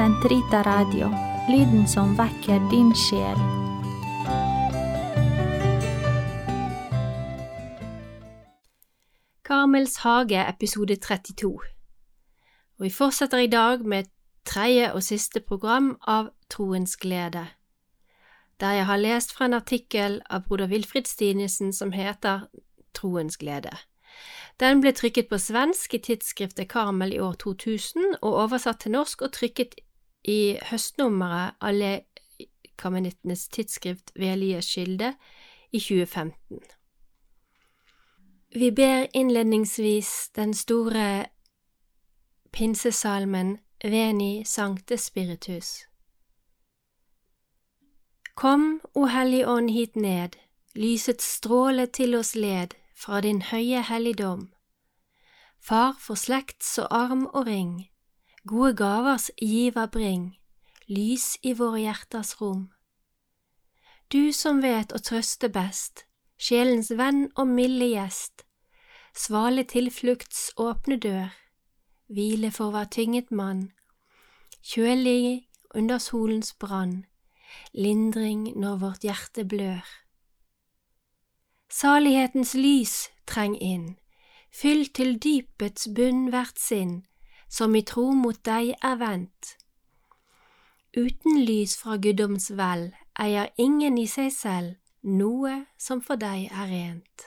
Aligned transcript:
Sentrita 0.00 0.62
Radio, 0.62 1.10
lyden 1.48 1.88
som 1.88 2.14
vekker 2.16 2.62
din 2.70 2.88
sjel. 2.96 3.36
Karmels 9.44 9.98
hage, 10.00 10.40
episode 10.48 10.96
32. 10.96 11.50
Og 12.78 12.86
vi 12.86 12.90
fortsetter 12.90 13.44
i 13.44 13.50
dag 13.52 13.84
med 13.84 14.08
tredje 14.48 14.88
og 14.94 15.04
siste 15.04 15.44
program 15.44 15.98
av 16.08 16.32
Troens 16.48 16.96
glede, 16.96 17.44
der 18.56 18.80
jeg 18.80 18.86
har 18.86 19.04
lest 19.04 19.36
fra 19.36 19.50
en 19.50 19.58
artikkel 19.60 20.22
av 20.30 20.48
broder 20.48 20.72
Wilfrid 20.72 21.12
Stinesen 21.12 21.76
som 21.76 21.92
heter 21.92 22.48
Troens 22.96 23.36
glede. 23.36 23.76
Den 24.60 24.80
ble 24.80 24.96
trykket 24.96 25.28
på 25.28 25.36
svensk 25.36 25.92
i 25.94 26.00
tidsskriftet 26.08 26.72
Karmel 26.72 27.12
i 27.12 27.20
år 27.20 27.36
2000 27.44 28.16
og 28.22 28.42
oversatt 28.46 28.80
til 28.80 28.96
norsk 28.96 29.28
og 29.28 29.32
trykket 29.36 29.76
i 30.24 30.58
høstnummeret 30.70 31.56
av 31.60 31.74
Lekarmenittenes 31.74 33.48
tidsskrift 33.48 34.12
ved 34.14 34.32
Elias 34.34 34.68
kilde 34.74 35.14
i 35.72 35.80
2015. 35.80 36.60
Vi 38.54 38.70
ber 38.70 39.06
innledningsvis 39.14 40.30
den 40.34 40.54
store 40.54 41.26
pinsesalmen 42.52 43.58
Veni 43.84 44.44
Sancte 44.44 44.98
Spiritus. 44.98 45.86
Kom, 48.34 48.80
O 48.94 49.06
Hellige 49.06 49.48
Ånd, 49.48 49.70
hit 49.70 49.96
ned, 49.96 50.36
lysets 50.74 51.24
stråle 51.36 51.86
til 51.86 52.14
oss 52.14 52.34
led 52.34 52.74
fra 52.96 53.20
din 53.20 53.42
høye 53.42 53.82
helligdom. 53.82 54.48
Far 55.60 55.96
for 56.00 56.14
slekts 56.14 56.78
og 56.78 56.88
arm 56.90 57.26
og 57.26 57.46
ring, 57.46 57.89
gode 58.50 58.74
gavers 58.74 59.30
giver 59.38 59.86
bring, 59.86 60.22
lys 60.90 61.36
i 61.46 61.52
våre 61.54 61.84
hjerters 61.84 62.32
rom. 62.40 62.64
Du 64.10 64.32
som 64.34 64.58
vet 64.58 64.90
å 64.90 64.98
trøste 64.98 65.46
best, 65.54 66.02
sjelens 66.34 66.88
venn 66.98 67.28
og 67.38 67.46
milde 67.46 67.86
gjest, 67.92 68.42
svale 69.14 69.62
tilflukts 69.70 70.48
åpne 70.58 70.98
dør, 70.98 71.28
hvile 72.10 72.50
for 72.50 72.74
hver 72.74 72.88
tynget 72.90 73.30
mann, 73.30 73.68
kjølig 74.66 75.46
under 75.70 76.02
solens 76.02 76.50
brann, 76.58 77.04
lindring 77.70 78.48
når 78.58 78.80
vårt 78.82 79.06
hjerte 79.06 79.44
blør. 79.46 79.86
Salighetens 81.70 82.56
lys 82.58 82.96
treng 83.30 83.54
inn, 83.54 83.94
fyll 84.50 84.88
til 84.90 85.20
dypets 85.22 85.86
bunn 85.94 86.26
hvert 86.34 86.58
sinn, 86.58 87.04
som 87.50 87.74
i 87.74 87.82
tro 87.82 88.10
mot 88.14 88.38
deg 88.46 88.76
er 88.78 88.96
vendt. 89.00 89.56
Uten 90.96 91.42
lys 91.46 91.76
fra 91.78 91.96
guddoms 92.02 92.50
vel 92.58 92.90
eier 93.18 93.50
ingen 93.58 93.98
i 93.98 94.06
seg 94.10 94.30
selv 94.34 94.78
noe 95.02 95.64
som 95.78 96.00
for 96.02 96.20
deg 96.20 96.48
er 96.50 96.70
rent. 96.70 97.26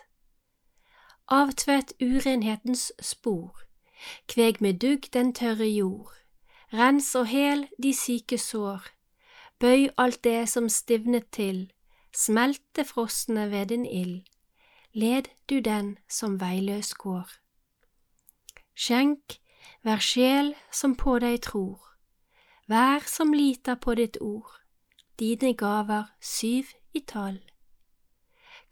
Avtvett 1.32 1.94
urenhetens 2.04 2.92
spor, 3.00 3.64
kveg 4.28 4.60
med 4.62 4.82
dugg 4.84 5.08
den 5.14 5.32
tørre 5.34 5.68
jord, 5.68 6.12
rens 6.74 7.14
og 7.16 7.30
hel 7.32 7.68
de 7.82 7.94
syke 7.96 8.38
sår, 8.38 8.84
bøy 9.60 9.88
alt 9.98 10.24
det 10.28 10.50
som 10.52 10.68
stivnet 10.70 11.30
til, 11.32 11.70
smelte 12.14 12.84
frosne 12.86 13.48
ved 13.52 13.72
din 13.72 13.86
ild, 13.86 14.22
led 14.94 15.32
du 15.50 15.60
den 15.60 15.98
som 16.10 16.38
veiløs 16.42 16.94
går. 16.94 17.32
Skjenk 18.76 19.40
hver 19.82 20.00
sjel 20.00 20.54
som 20.72 20.96
på 20.96 21.18
deg 21.20 21.42
tror, 21.46 21.80
vær 22.68 23.06
som 23.08 23.34
liter 23.34 23.76
på 23.76 23.96
ditt 24.00 24.18
ord, 24.22 24.60
dine 25.20 25.54
gaver 25.54 26.12
syv 26.22 26.72
i 26.94 27.00
tall. 27.00 27.42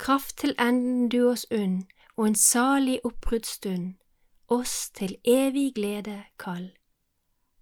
Kraft 0.01 0.37
til 0.37 0.55
enden 0.59 1.09
du 1.09 1.27
oss 1.29 1.45
unn, 1.51 1.83
og 2.17 2.27
en 2.27 2.35
salig 2.35 2.99
oppbruddsstund, 3.05 3.93
oss 4.47 4.89
til 4.97 5.15
evig 5.23 5.73
glede 5.75 6.23
kall. 6.39 6.71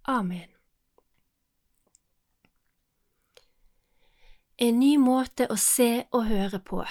Amen. 0.04 0.48
En 4.58 4.80
ny 4.80 4.96
måte 5.00 5.46
å 5.48 5.56
se 5.56 6.04
og 6.12 6.26
høre 6.28 6.60
på. 6.60 6.82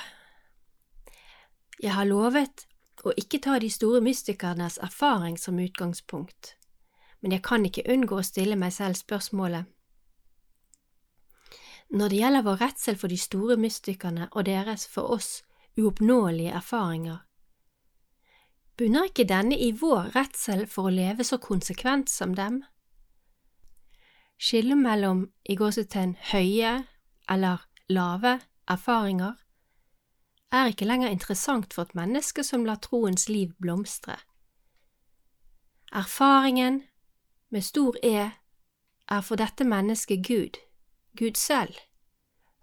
Jeg 1.80 1.94
har 1.94 2.08
lovet 2.10 2.69
å 3.08 3.14
ikke 3.18 3.40
ta 3.44 3.60
de 3.60 3.70
store 3.72 4.02
mystikernes 4.04 4.80
erfaring 4.84 5.38
som 5.40 5.60
utgangspunkt, 5.60 6.56
men 7.22 7.32
jeg 7.32 7.44
kan 7.44 7.66
ikke 7.66 7.88
unngå 7.88 8.20
å 8.20 8.26
stille 8.26 8.58
meg 8.60 8.74
selv 8.76 9.00
spørsmålet. 9.00 9.66
Når 11.90 12.10
det 12.10 12.20
gjelder 12.20 12.46
vår 12.46 12.60
redsel 12.62 12.98
for 13.02 13.10
de 13.10 13.18
store 13.18 13.58
mystikerne 13.58 14.28
og 14.32 14.46
deres 14.46 14.86
for 14.88 15.10
oss 15.16 15.30
uoppnåelige 15.80 16.54
erfaringer, 16.60 17.24
bunner 18.78 19.10
ikke 19.10 19.28
denne 19.28 19.58
i 19.58 19.72
vår 19.72 20.12
redsel 20.16 20.68
for 20.68 20.88
å 20.90 20.94
leve 20.94 21.26
så 21.26 21.40
konsekvent 21.42 22.12
som 22.12 22.36
dem? 22.36 22.62
Skillet 24.40 24.80
mellom 24.80 25.26
i 25.50 25.56
gåsetegn 25.60 26.14
høye 26.32 26.78
eller 27.30 27.66
lave 27.90 28.38
erfaringer 28.70 29.36
er 30.52 30.66
ikke 30.66 30.86
lenger 30.86 31.10
interessant 31.10 31.74
for 31.74 31.82
et 31.86 31.96
menneske 31.96 32.44
som 32.44 32.66
lar 32.66 32.82
troens 32.82 33.30
liv 33.30 33.54
blomstre. 33.62 34.16
Erfaringen 35.92 36.84
med 37.50 37.62
stor 37.62 37.96
E 38.04 38.32
er 39.10 39.22
for 39.22 39.36
dette 39.36 39.64
mennesket 39.64 40.28
Gud, 40.28 40.58
Gud 41.18 41.36
selv, 41.36 41.74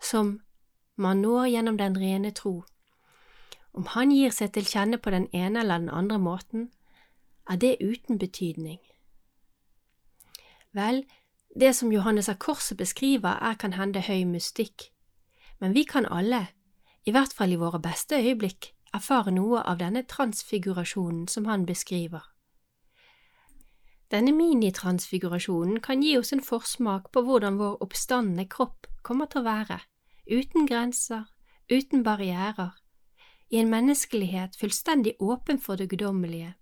som 0.02 0.40
man 0.96 1.16
når 1.16 1.46
gjennom 1.46 1.78
den 1.78 1.98
rene 1.98 2.30
tro. 2.30 2.64
Om 3.72 3.86
han 3.86 4.10
gir 4.10 4.30
seg 4.30 4.52
til 4.52 4.64
kjenne 4.64 4.98
på 4.98 5.10
den 5.10 5.28
ene 5.32 5.60
eller 5.60 5.78
den 5.78 5.90
andre 5.90 6.18
måten, 6.18 6.70
er 7.50 7.56
det 7.56 7.76
uten 7.80 8.18
betydning. 8.18 8.78
Vel, 10.72 11.04
det 11.60 11.74
som 11.76 11.92
Johannes 11.92 12.28
av 12.28 12.38
Korset 12.38 12.78
beskriver, 12.78 13.38
er 13.40 13.54
kan 13.54 13.72
hende 13.72 14.00
høy 14.00 14.24
mystikk, 14.24 14.90
men 15.60 15.74
vi 15.74 15.84
kan 15.84 16.06
alle, 16.06 16.46
i 17.06 17.12
hvert 17.14 17.32
fall 17.32 17.52
i 17.54 17.60
våre 17.60 17.78
beste 17.82 18.18
øyeblikk, 18.18 18.72
erfare 18.94 19.30
noe 19.34 19.60
av 19.62 19.78
denne 19.78 20.02
transfigurasjonen 20.10 21.28
som 21.30 21.46
han 21.46 21.66
beskriver. 21.66 22.24
Denne 24.10 24.32
minitransfigurasjonen 24.34 25.80
kan 25.82 26.02
gi 26.02 26.16
oss 26.18 26.32
en 26.34 26.42
forsmak 26.42 27.10
på 27.14 27.22
hvordan 27.26 27.58
vår 27.58 27.78
oppstandende 27.82 28.46
kropp 28.50 28.86
kommer 29.06 29.30
til 29.30 29.42
å 29.42 29.46
være, 29.46 29.78
uten 30.30 30.66
grenser, 30.66 31.26
uten 31.70 32.02
barrierer, 32.06 32.74
i 33.50 33.60
en 33.60 33.70
menneskelighet 33.70 34.58
fullstendig 34.58 35.14
åpen 35.22 35.58
for 35.62 35.78
det 35.78 35.88
guddommelige. 35.90 36.54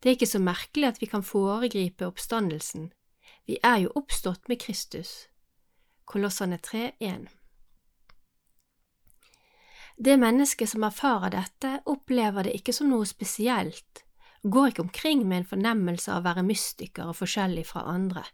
Det 0.00 0.08
er 0.08 0.16
ikke 0.16 0.32
så 0.32 0.40
merkelig 0.40 0.88
at 0.88 1.00
vi 1.00 1.08
kan 1.08 1.24
foregripe 1.24 2.08
oppstandelsen, 2.08 2.90
vi 3.46 3.58
er 3.64 3.84
jo 3.84 3.92
oppstått 3.98 4.48
med 4.48 4.60
Kristus. 4.60 5.28
Kolossene 6.08 6.56
3.1 6.56 7.28
Det 10.02 10.16
mennesket 10.18 10.68
som 10.68 10.82
erfarer 10.82 11.30
dette, 11.30 11.76
opplever 11.86 12.48
det 12.48 12.56
ikke 12.56 12.72
som 12.74 12.88
noe 12.90 13.06
spesielt, 13.06 14.00
går 14.42 14.72
ikke 14.72 14.82
omkring 14.82 15.20
med 15.28 15.36
en 15.36 15.50
fornemmelse 15.52 16.10
av 16.10 16.24
å 16.24 16.26
være 16.26 16.42
mystiker 16.42 17.12
og 17.12 17.20
forskjellig 17.20 17.62
fra 17.68 17.84
andre. 17.92 18.24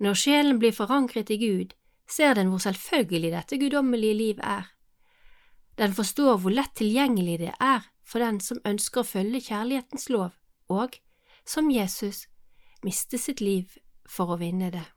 Når 0.00 0.16
sjelen 0.16 0.60
blir 0.62 0.72
forankret 0.72 1.28
i 1.34 1.36
Gud, 1.42 1.74
ser 2.08 2.32
den 2.38 2.48
hvor 2.48 2.64
selvfølgelig 2.64 3.34
dette 3.34 3.60
guddommelige 3.60 4.16
liv 4.22 4.40
er. 4.40 4.72
Den 5.76 5.92
forstår 5.92 6.40
hvor 6.40 6.56
lett 6.56 6.72
tilgjengelig 6.80 7.36
det 7.44 7.52
er 7.60 7.84
for 8.00 8.24
den 8.24 8.40
som 8.40 8.64
ønsker 8.64 9.04
å 9.04 9.10
følge 9.12 9.44
kjærlighetens 9.50 10.08
lov, 10.08 10.32
og, 10.72 10.96
som 11.44 11.68
Jesus, 11.68 12.24
miste 12.80 13.20
sitt 13.20 13.44
liv 13.44 13.76
for 14.08 14.32
å 14.32 14.40
vinne 14.40 14.72
det. 14.72 14.88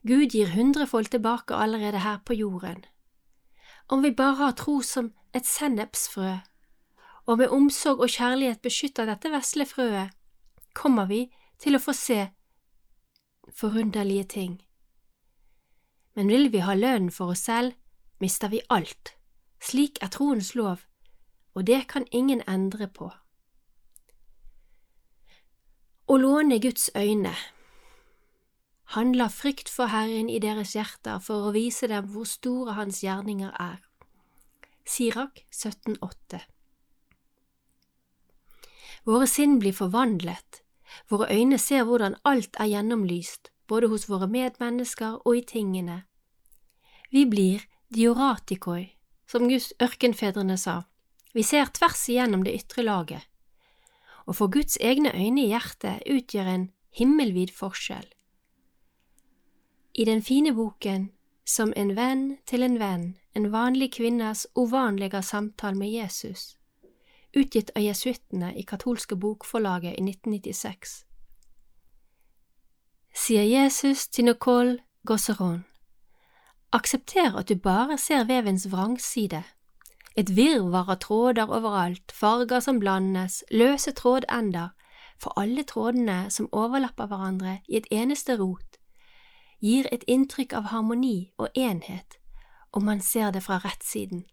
Gud 0.00 0.32
gir 0.32 0.56
hundrefold 0.56 1.12
tilbake 1.12 1.52
allerede 1.52 2.00
her 2.00 2.24
på 2.24 2.40
jorden. 2.40 2.86
Om 3.88 4.02
vi 4.02 4.10
bare 4.10 4.34
har 4.34 4.52
tro 4.52 4.80
som 4.82 5.12
et 5.34 5.46
sennepsfrø, 5.46 6.36
og 7.26 7.38
med 7.38 7.48
omsorg 7.48 8.00
og 8.00 8.10
kjærlighet 8.10 8.62
beskytter 8.62 9.06
dette 9.06 9.30
vesle 9.30 9.66
frøet, 9.66 10.10
kommer 10.74 11.06
vi 11.06 11.26
til 11.58 11.76
å 11.76 11.82
få 11.82 11.94
se 11.94 12.26
forunderlige 13.54 14.24
ting. 14.24 14.56
Men 16.14 16.28
vil 16.28 16.50
vi 16.52 16.64
ha 16.66 16.74
lønnen 16.74 17.10
for 17.10 17.34
oss 17.34 17.46
selv, 17.46 17.72
mister 18.18 18.48
vi 18.48 18.60
alt. 18.70 19.14
Slik 19.62 20.02
er 20.02 20.10
troens 20.12 20.54
lov, 20.54 20.82
og 21.54 21.66
det 21.66 21.86
kan 21.88 22.06
ingen 22.12 22.42
endre 22.48 22.88
på. 22.88 23.10
Å 26.06 26.16
låne 26.16 26.58
Guds 26.62 26.90
øyne 26.96 27.34
Han 28.94 29.12
la 29.18 29.26
frykt 29.32 29.68
for 29.72 29.90
Herren 29.90 30.28
i 30.30 30.38
deres 30.38 30.76
hjerter 30.76 31.18
for 31.22 31.48
å 31.48 31.54
vise 31.56 31.88
dem 31.90 32.06
hvor 32.12 32.28
store 32.28 32.76
hans 32.78 33.02
gjerninger 33.02 33.50
er. 33.58 33.80
Sirak 34.86 35.42
17,8 35.50 36.44
Våre 39.06 39.26
sinn 39.30 39.58
blir 39.62 39.74
forvandlet, 39.74 40.62
Våre 41.08 41.26
øyne 41.30 41.58
ser 41.58 41.84
hvordan 41.84 42.16
alt 42.24 42.56
er 42.58 42.70
gjennomlyst, 42.70 43.50
både 43.66 43.88
hos 43.88 44.08
våre 44.08 44.26
medmennesker 44.26 45.20
og 45.24 45.36
i 45.36 45.42
tingene. 45.46 46.02
Vi 47.10 47.26
blir 47.26 47.66
dioratikoi, 47.94 48.96
som 49.26 49.48
Guds 49.48 49.72
ørkenfedrene 49.82 50.56
sa, 50.58 50.82
vi 51.34 51.42
ser 51.42 51.68
tvers 51.74 52.08
igjennom 52.08 52.44
det 52.46 52.54
ytre 52.56 52.82
laget. 52.82 53.22
Og 54.26 54.36
for 54.36 54.50
Guds 54.50 54.78
egne 54.80 55.12
øyne 55.14 55.44
i 55.44 55.50
hjertet 55.52 56.06
utgjør 56.10 56.48
en 56.50 56.70
himmelvid 56.96 57.52
forskjell. 57.54 58.06
I 59.98 60.04
den 60.04 60.22
fine 60.22 60.54
boken 60.54 61.12
Som 61.44 61.72
en 61.76 61.96
venn 61.96 62.38
til 62.46 62.62
en 62.62 62.74
venn, 62.78 63.16
en 63.34 63.52
vanlig 63.52 63.92
kvinnes 63.92 64.46
uvanlige 64.56 65.22
samtale 65.22 65.78
med 65.78 65.88
Jesus, 65.88 66.58
utgitt 67.36 67.70
av 67.76 67.82
jesuittene 67.82 68.50
i 68.56 68.62
katolske 68.62 69.16
bokforlaget 69.16 69.94
i 69.94 70.02
1996, 70.02 70.92
sier 73.14 73.48
Jesus 73.48 74.08
til 74.08 74.28
Nicole 74.28 74.78
Gosseron, 75.06 75.64
aksepter 76.72 77.38
at 77.38 77.48
du 77.48 77.56
bare 77.56 77.96
ser 77.98 78.28
vevens 78.28 78.68
vrangside, 78.72 79.44
et 80.16 80.36
virvar 80.36 80.90
av 80.92 81.00
tråder 81.06 81.48
overalt, 81.48 82.12
farger 82.12 82.60
som 82.60 82.80
blandes, 82.80 83.44
løse 83.50 83.92
trådender, 83.92 84.74
for 85.16 85.40
alle 85.40 85.62
trådene 85.62 86.26
som 86.30 86.52
overlapper 86.52 87.06
hverandre 87.06 87.60
i 87.68 87.80
et 87.80 87.86
eneste 87.90 88.36
rot, 88.36 88.75
gir 89.60 89.88
et 89.92 90.04
inntrykk 90.06 90.52
av 90.52 90.70
harmoni 90.72 91.32
og 91.38 91.48
enhet 91.54 92.18
om 92.76 92.84
man 92.84 93.00
ser 93.00 93.30
det 93.32 93.42
fra 93.42 93.58
rettssiden. 93.64 94.26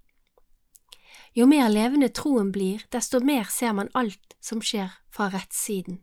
Jo 1.34 1.46
mer 1.48 1.70
levende 1.72 2.10
troen 2.10 2.52
blir, 2.52 2.84
desto 2.92 3.20
mer 3.24 3.48
ser 3.50 3.74
man 3.74 3.90
alt 3.94 4.36
som 4.42 4.62
skjer 4.62 4.92
fra 5.10 5.30
rettssiden. 5.34 6.02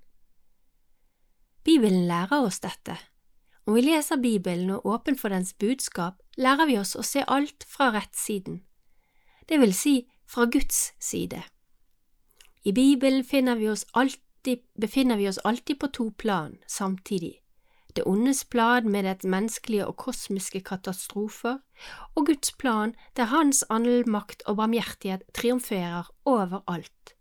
Bibelen 1.65 2.07
lærer 2.09 2.41
oss 2.41 2.61
dette. 2.65 2.97
Om 3.67 3.77
vi 3.77 3.85
leser 3.85 4.17
Bibelen 4.17 4.71
og 4.71 4.87
åpen 4.87 5.19
for 5.19 5.29
dens 5.29 5.53
budskap, 5.53 6.17
lærer 6.37 6.67
vi 6.67 6.79
oss 6.81 6.97
å 6.97 7.05
se 7.05 7.23
alt 7.29 7.67
fra 7.69 7.93
rettssiden, 7.95 8.63
det 9.51 9.59
vil 9.61 9.75
si 9.75 9.95
fra 10.31 10.47
Guds 10.47 10.93
side. 11.03 11.43
I 12.65 12.73
Bibelen 12.73 13.25
vi 13.59 13.69
alltid, 13.95 14.59
befinner 14.81 15.17
vi 15.17 15.29
oss 15.29 15.39
alltid 15.45 15.79
på 15.81 15.87
to 15.87 16.11
plan 16.11 16.57
samtidig, 16.67 17.43
det 17.97 18.07
ondes 18.07 18.45
plan 18.45 18.89
med 18.91 19.05
det 19.05 19.25
menneskelige 19.25 19.87
og 19.87 19.97
kosmiske 19.97 20.61
katastrofer, 20.61 21.59
og 22.15 22.27
Guds 22.27 22.53
plan 22.53 22.95
der 23.17 23.31
Hans 23.31 23.65
andelmakt 23.71 24.43
og 24.47 24.57
barmhjertighet 24.57 25.23
triumferer 25.35 26.11
overalt. 26.25 27.17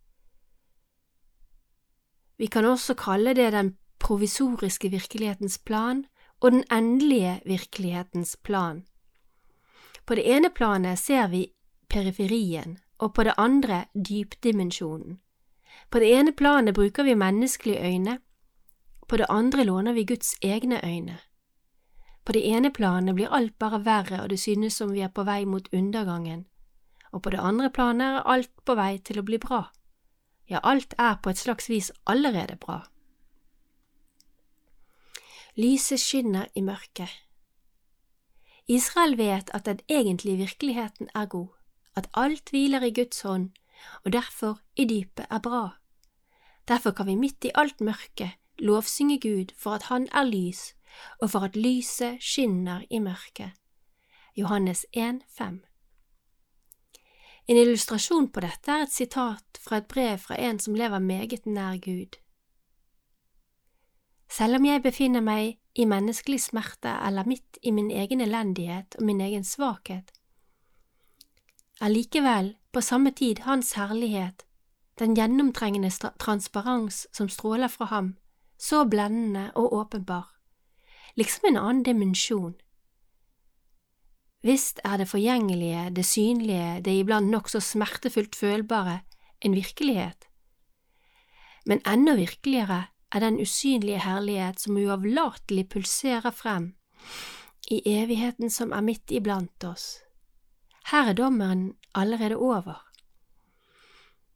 Vi 2.38 2.45
kan 2.45 2.66
også 2.66 2.94
kalle 2.94 3.33
det 3.33 3.51
den 3.54 3.77
provisoriske 4.00 4.89
virkelighetens 4.89 5.57
plan 5.57 6.06
og 6.39 6.51
den 6.51 6.63
endelige 6.71 7.42
virkelighetens 7.45 8.38
plan. 8.44 8.86
På 10.06 10.16
det 10.16 10.36
ene 10.36 10.50
planet 10.50 11.00
ser 11.00 11.27
vi 11.27 11.51
periferien, 11.89 12.77
og 12.98 13.13
på 13.13 13.24
det 13.24 13.33
andre 13.38 13.86
dypdimensjonen. 14.10 15.19
På 15.89 16.00
det 16.00 16.13
ene 16.16 16.31
planet 16.31 16.75
bruker 16.75 17.04
vi 17.04 17.13
menneskelige 17.13 17.83
øyne, 17.86 18.19
på 19.10 19.18
det 19.18 19.26
andre 19.30 19.64
låner 19.64 19.94
vi 19.94 20.04
Guds 20.04 20.36
egne 20.42 20.80
øyne. 20.86 21.18
På 22.24 22.34
det 22.34 22.46
ene 22.46 22.70
planet 22.72 23.16
blir 23.16 23.34
alt 23.34 23.56
bare 23.60 23.82
verre 23.86 24.22
og 24.24 24.30
det 24.30 24.40
synes 24.40 24.76
som 24.78 24.94
vi 24.94 25.02
er 25.02 25.10
på 25.10 25.24
vei 25.26 25.46
mot 25.46 25.70
undergangen, 25.74 26.46
og 27.12 27.24
på 27.24 27.30
det 27.34 27.40
andre 27.42 27.70
planet 27.74 28.20
er 28.20 28.28
alt 28.30 28.52
på 28.66 28.76
vei 28.78 28.98
til 28.98 29.20
å 29.20 29.26
bli 29.26 29.40
bra. 29.42 29.64
Ja, 30.50 30.60
alt 30.64 30.94
er 30.98 31.18
på 31.24 31.30
et 31.30 31.42
slags 31.42 31.70
vis 31.70 31.92
allerede 32.06 32.58
bra. 32.62 32.84
Lyset 35.58 36.00
skinner 36.00 36.48
i 36.56 36.62
mørket. 36.62 37.10
Israel 38.70 39.18
vet 39.18 39.50
at 39.54 39.66
den 39.66 39.80
egentlige 39.90 40.38
virkeligheten 40.38 41.10
er 41.16 41.26
god, 41.26 41.50
at 41.96 42.10
alt 42.14 42.50
hviler 42.54 42.86
i 42.86 42.94
Guds 42.94 43.22
hånd, 43.22 43.50
og 44.06 44.14
derfor 44.14 44.62
i 44.76 44.86
dypet 44.86 45.26
er 45.30 45.42
bra. 45.42 45.64
Derfor 46.68 46.92
kan 46.92 47.08
vi 47.08 47.16
midt 47.16 47.46
i 47.46 47.52
alt 47.56 47.82
mørke 47.82 48.36
lovsynge 48.60 49.20
Gud 49.20 49.54
for 49.58 49.72
at 49.72 49.84
Han 49.84 50.08
er 50.14 50.24
lys, 50.24 50.76
og 51.22 51.30
for 51.30 51.40
at 51.40 51.56
lyset 51.56 52.18
skinner 52.24 52.82
i 52.90 53.00
mørket. 53.00 53.52
Johannes 54.38 54.86
1, 54.94 55.22
5 55.38 55.62
En 57.48 57.58
illustrasjon 57.58 58.30
på 58.32 58.40
dette 58.40 58.72
er 58.72 58.86
et 58.86 58.94
sitat 58.94 59.60
fra 59.60 59.78
et 59.82 59.88
brev 59.88 60.18
fra 60.18 60.38
en 60.38 60.60
som 60.60 60.76
lever 60.76 61.00
meget 61.00 61.46
nær 61.46 61.78
Gud. 61.82 62.20
Selv 64.30 64.56
om 64.56 64.66
jeg 64.66 64.84
befinner 64.84 65.26
meg 65.26 65.58
i 65.76 65.86
menneskelig 65.90 66.40
smerte 66.44 66.92
eller 67.08 67.26
midt 67.26 67.58
i 67.64 67.72
min 67.72 67.90
egen 67.92 68.22
elendighet 68.22 68.96
og 69.00 69.06
min 69.06 69.22
egen 69.22 69.44
svakhet, 69.44 70.12
er 71.82 71.88
likevel 71.90 72.54
på 72.72 72.82
samme 72.82 73.12
tid 73.12 73.42
Hans 73.48 73.74
herlighet, 73.74 74.46
den 75.00 75.16
gjennomtrengende 75.16 75.90
transparens 76.20 77.08
som 77.14 77.30
stråler 77.30 77.68
fra 77.68 77.86
ham, 77.86 78.16
så 78.60 78.84
blendende 78.86 79.50
og 79.56 79.74
åpenbar, 79.74 80.28
liksom 81.16 81.50
en 81.50 81.62
annen 81.62 81.84
dimensjon. 81.88 82.56
Visst 84.44 84.80
er 84.88 85.00
det 85.00 85.10
forgjengelige, 85.12 85.90
det 85.96 86.06
synlige, 86.08 86.80
det 86.84 86.96
iblant 87.00 87.32
nokså 87.32 87.60
smertefullt 87.64 88.36
følbare, 88.36 89.02
en 89.42 89.56
virkelighet, 89.56 90.30
men 91.66 91.82
enda 91.88 92.16
virkeligere 92.18 92.86
er 93.12 93.24
den 93.24 93.40
usynlige 93.42 94.02
herlighet 94.04 94.60
som 94.62 94.78
uavlatelig 94.78 95.68
pulserer 95.70 96.32
frem 96.32 96.74
i 97.70 97.82
evigheten 97.86 98.50
som 98.50 98.74
er 98.74 98.86
midt 98.86 99.12
iblant 99.14 99.64
oss. 99.64 100.00
Her 100.90 101.12
er 101.12 101.18
dommen 101.18 101.74
allerede 101.94 102.38
over. 102.38 102.89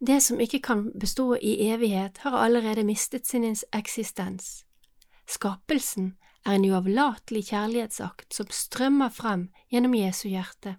Det 0.07 0.19
som 0.23 0.39
ikke 0.39 0.59
kan 0.59 0.91
bestå 0.99 1.35
i 1.35 1.69
evighet, 1.69 2.17
har 2.17 2.37
allerede 2.37 2.83
mistet 2.83 3.27
sin 3.27 3.55
eksistens. 3.73 4.65
Skapelsen 5.27 6.15
er 6.45 6.51
en 6.51 6.65
uavlatelig 6.65 7.45
kjærlighetsakt 7.45 8.33
som 8.35 8.49
strømmer 8.51 9.09
frem 9.09 9.47
gjennom 9.71 9.95
Jesu 9.95 10.27
hjerte. 10.27 10.75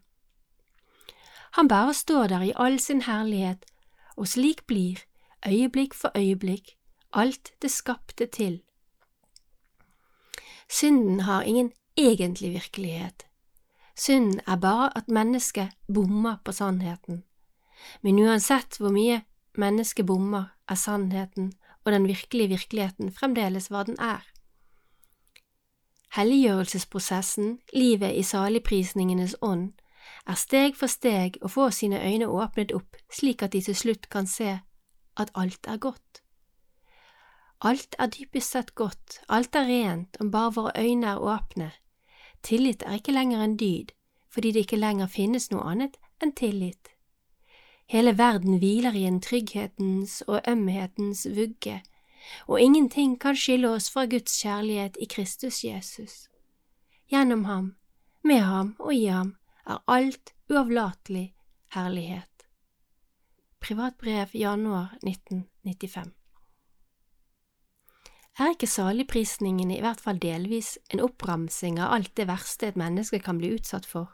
Han 1.57 1.69
bare 1.69 1.95
står 1.95 2.27
der 2.27 2.43
i 2.43 2.53
all 2.57 2.81
sin 2.81 3.03
herlighet, 3.03 3.65
og 4.17 4.29
slik 4.29 4.67
blir, 4.67 5.01
øyeblikk 5.47 5.95
for 5.95 6.13
øyeblikk, 6.17 6.77
alt 7.13 7.53
det 7.63 7.71
skapte 7.71 8.27
til. 8.27 8.61
Synden 10.69 11.21
har 11.21 11.43
ingen 11.43 11.73
egentlig 11.97 12.53
virkelighet. 12.53 13.27
Synden 13.97 14.41
er 14.47 14.57
bare 14.57 14.91
at 14.99 15.09
mennesket 15.09 15.69
bommer 15.95 16.37
på 16.45 16.53
sannheten. 16.53 17.25
Men 18.03 18.19
uansett 18.19 18.79
hvor 18.79 18.95
mye 18.95 19.23
mennesket 19.59 20.07
bommer, 20.07 20.51
er 20.69 20.81
sannheten 20.81 21.53
og 21.85 21.93
den 21.93 22.07
virkelige 22.09 22.49
virkeligheten 22.49 23.13
fremdeles 23.13 23.69
hva 23.69 23.85
den 23.85 23.99
er. 24.01 24.25
Helliggjørelsesprosessen, 26.17 27.59
livet 27.75 28.15
i 28.15 28.23
saligprisningenes 28.23 29.35
ånd, 29.43 29.73
er 30.27 30.39
steg 30.39 30.77
for 30.79 30.89
steg 30.89 31.41
å 31.43 31.51
få 31.51 31.71
sine 31.75 31.99
øyne 32.01 32.29
åpnet 32.31 32.73
opp 32.77 32.97
slik 33.13 33.43
at 33.43 33.53
de 33.53 33.61
til 33.67 33.77
slutt 33.77 34.09
kan 34.13 34.29
se 34.31 34.61
at 35.21 35.33
alt 35.35 35.67
er 35.67 35.81
godt. 35.83 36.23
Alt 37.61 37.97
er 37.99 38.13
dypest 38.15 38.55
sett 38.55 38.75
godt, 38.75 39.21
alt 39.29 39.57
er 39.57 39.67
rent 39.67 40.17
om 40.21 40.31
bare 40.31 40.55
våre 40.55 40.73
øyne 40.79 41.17
er 41.17 41.23
åpne. 41.35 41.71
Tillit 42.43 42.83
er 42.87 43.01
ikke 43.01 43.13
lenger 43.13 43.43
en 43.43 43.57
dyd, 43.57 43.93
fordi 44.31 44.53
det 44.53 44.67
ikke 44.67 44.81
lenger 44.81 45.11
finnes 45.11 45.51
noe 45.51 45.65
annet 45.71 45.97
enn 46.23 46.35
tillit. 46.37 46.94
Hele 47.87 48.19
verden 48.19 48.59
hviler 48.59 48.95
i 48.97 49.05
en 49.05 49.21
trygghetens 49.21 50.23
og 50.27 50.41
ømhetens 50.49 51.27
vugge, 51.37 51.83
og 52.49 52.61
ingenting 52.61 53.19
kan 53.21 53.37
skille 53.37 53.69
oss 53.69 53.91
fra 53.93 54.07
Guds 54.09 54.41
kjærlighet 54.41 54.97
i 55.01 55.09
Kristus 55.11 55.65
Jesus. 55.65 56.29
Gjennom 57.13 57.45
ham, 57.45 57.75
med 58.25 58.41
ham 58.41 58.75
og 58.79 58.95
i 58.95 59.05
ham 59.05 59.37
er 59.67 59.83
alt 59.89 60.33
uavlatelig 60.49 61.35
herlighet. 61.75 62.31
Privatbrev 63.61 64.33
januar 64.35 64.97
1995 65.03 66.13
Er 68.39 68.51
ikke 68.51 68.67
saligprisningen 68.67 69.71
i 69.71 69.81
hvert 69.81 70.01
fall 70.01 70.19
delvis 70.21 70.75
en 70.91 71.05
oppramsing 71.05 71.79
av 71.79 71.93
alt 71.95 72.17
det 72.17 72.27
verste 72.29 72.73
et 72.73 72.77
menneske 72.81 73.21
kan 73.23 73.39
bli 73.39 73.55
utsatt 73.55 73.87
for? 73.87 74.11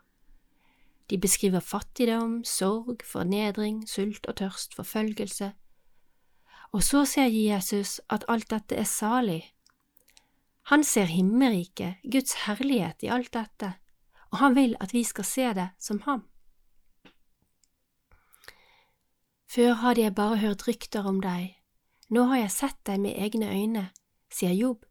De 1.10 1.18
beskriver 1.18 1.60
fattigdom, 1.60 2.44
sorg, 2.44 3.02
fornedring, 3.04 3.82
sult 3.88 4.26
og 4.26 4.36
tørst, 4.36 4.74
forfølgelse. 4.74 5.52
Og 6.72 6.82
så 6.86 7.04
ser 7.04 7.26
Jesus 7.26 8.00
at 8.10 8.24
alt 8.28 8.50
dette 8.50 8.76
er 8.78 8.86
salig. 8.86 9.42
Han 10.70 10.84
ser 10.84 11.10
himmelriket, 11.10 11.98
Guds 12.12 12.36
herlighet 12.46 13.02
i 13.02 13.10
alt 13.10 13.32
dette, 13.34 13.72
og 14.30 14.38
han 14.38 14.54
vil 14.54 14.76
at 14.80 14.92
vi 14.94 15.02
skal 15.04 15.24
se 15.24 15.48
det 15.54 15.68
som 15.78 16.00
ham. 16.06 16.22
Før 19.50 19.72
hadde 19.82 20.02
jeg 20.02 20.14
bare 20.14 20.36
hørt 20.38 20.68
rykter 20.68 21.02
om 21.02 21.18
deg, 21.20 21.56
nå 22.10 22.28
har 22.30 22.44
jeg 22.44 22.54
sett 22.54 22.78
deg 22.86 23.02
med 23.02 23.18
egne 23.18 23.50
øyne, 23.50 23.88
sier 24.30 24.54
Jobb, 24.54 24.84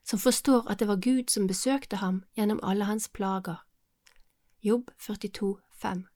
som 0.00 0.18
forstår 0.18 0.64
at 0.72 0.80
det 0.80 0.88
var 0.88 1.02
Gud 1.04 1.28
som 1.28 1.46
besøkte 1.46 2.00
ham 2.00 2.22
gjennom 2.32 2.60
alle 2.64 2.88
hans 2.88 3.08
plager. 3.12 3.67
Jobb 4.60 4.90
42, 4.98 5.58
5. 5.70 6.06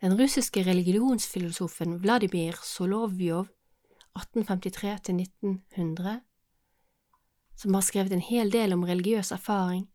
Den 0.00 0.20
russiske 0.20 0.62
religionsfilosofen 0.62 2.02
Vladimir 2.02 2.52
Solovjov 2.62 3.46
1853–1900, 4.18 6.20
som 7.56 7.74
har 7.74 7.80
skrevet 7.80 8.12
en 8.12 8.20
hel 8.20 8.52
del 8.52 8.72
om 8.72 8.84
religiøs 8.84 9.32
erfaring, 9.32 9.88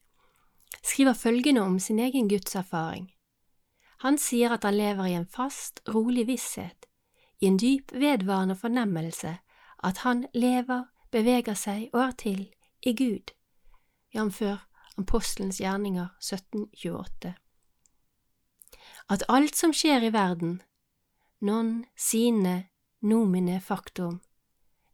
skriver 0.84 1.14
følgende 1.14 1.62
om 1.62 1.80
sin 1.80 2.00
egen 2.00 2.30
gudserfaring. 2.30 3.12
Han 4.00 4.18
sier 4.18 4.50
at 4.56 4.64
han 4.64 4.78
lever 4.78 5.06
i 5.06 5.14
en 5.14 5.28
fast, 5.28 5.82
rolig 5.90 6.28
visshet, 6.28 6.86
i 7.42 7.46
en 7.46 7.60
dyp, 7.60 7.92
vedvarende 7.92 8.56
fornemmelse 8.56 9.38
at 9.84 9.98
han 9.98 10.26
lever, 10.34 10.84
beveger 11.12 11.54
seg 11.54 11.90
og 11.94 12.02
er 12.02 12.12
til 12.12 12.54
i 12.82 12.96
Gud, 12.96 13.32
jf. 14.16 14.42
Apostelens 14.98 15.62
gjerninger 15.62 16.08
1728. 16.20 17.34
At 19.10 19.24
alt 19.30 19.56
som 19.56 19.74
skjer 19.74 20.04
i 20.04 20.14
verden, 20.14 20.62
non 21.42 21.86
sine 21.98 22.68
nomine 23.02 23.60
faktum, 23.62 24.22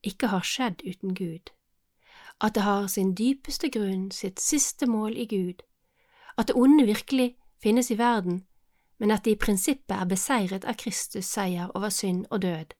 ikke 0.03 0.27
har 0.31 0.45
skjedd 0.45 0.83
uten 0.85 1.15
Gud, 1.15 1.51
at 2.41 2.55
det 2.55 2.63
har 2.63 2.87
sin 2.87 3.15
dypeste 3.17 3.69
grunn, 3.73 4.11
sitt 4.11 4.39
siste 4.39 4.87
mål 4.87 5.17
i 5.17 5.25
Gud, 5.25 5.63
at 6.37 6.47
det 6.47 6.55
onde 6.55 6.85
virkelig 6.85 7.35
finnes 7.61 7.91
i 7.91 7.97
verden, 7.97 8.45
men 8.97 9.11
at 9.11 9.25
det 9.25 9.31
i 9.31 9.41
prinsippet 9.41 9.95
er 9.97 10.05
beseiret 10.09 10.65
av 10.65 10.77
Kristus' 10.77 11.29
seier 11.29 11.71
over 11.75 11.89
synd 11.89 12.25
og 12.29 12.41
død, 12.41 12.73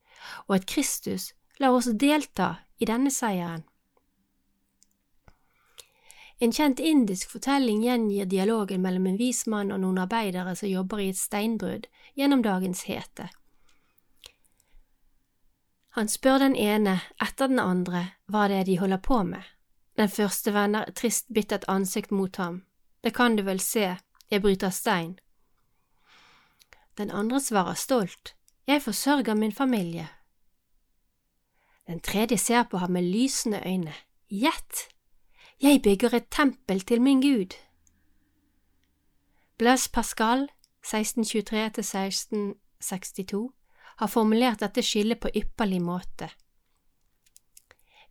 og 0.48 0.56
at 0.56 0.68
Kristus 0.70 1.34
lar 1.60 1.74
oss 1.74 1.90
delta 2.00 2.54
i 2.80 2.86
denne 2.86 3.12
seieren. 3.12 3.66
En 6.40 6.52
kjent 6.54 6.80
indisk 6.80 7.32
fortelling 7.34 7.82
gjengir 7.82 8.26
dialogen 8.26 8.82
mellom 8.82 9.08
en 9.08 9.18
vis 9.18 9.46
mann 9.50 9.72
og 9.74 9.82
noen 9.82 9.98
arbeidere 10.04 10.54
som 10.56 10.70
jobber 10.70 11.02
i 11.02 11.10
et 11.10 11.18
steinbrudd 11.18 11.88
gjennom 12.14 12.44
dagens 12.46 12.84
hete. 12.86 13.30
Han 15.98 16.10
spør 16.14 16.44
den 16.44 16.56
ene 16.56 17.00
etter 17.24 17.50
den 17.50 17.60
andre 17.60 18.04
hva 18.30 18.46
det 18.52 18.60
er 18.60 18.68
de 18.68 18.76
holder 18.78 19.02
på 19.02 19.24
med. 19.26 19.42
Den 19.98 20.12
første 20.14 20.54
vender 20.54 20.92
trist, 20.94 21.26
bittert 21.34 21.66
ansikt 21.68 22.12
mot 22.14 22.36
ham. 22.38 22.62
Det 23.02 23.16
kan 23.18 23.36
du 23.36 23.42
vel 23.48 23.60
se, 23.60 23.96
jeg 24.30 24.42
bryter 24.42 24.70
stein. 24.70 25.16
Den 26.98 27.10
andre 27.10 27.42
svarer 27.42 27.74
stolt, 27.74 28.36
jeg 28.68 28.82
forsørger 28.82 29.34
min 29.34 29.52
familie. 29.52 30.06
Den 31.88 32.00
tredje 32.00 32.38
ser 32.38 32.64
på 32.70 32.78
ham 32.78 32.92
med 32.92 33.10
lysende 33.10 33.64
øyne. 33.66 33.94
Gjett! 34.30 34.97
Jeg 35.62 35.82
bygger 35.82 36.14
et 36.14 36.30
tempel 36.30 36.82
til 36.86 37.02
min 37.02 37.22
Gud. 37.22 37.54
Blaise 39.58 39.92
Pascal, 39.92 40.50
1623–1662, 40.86 43.52
har 43.98 44.08
formulert 44.08 44.60
dette 44.60 44.82
skillet 44.86 45.20
på 45.20 45.30
ypperlig 45.36 45.82
måte. 45.82 46.30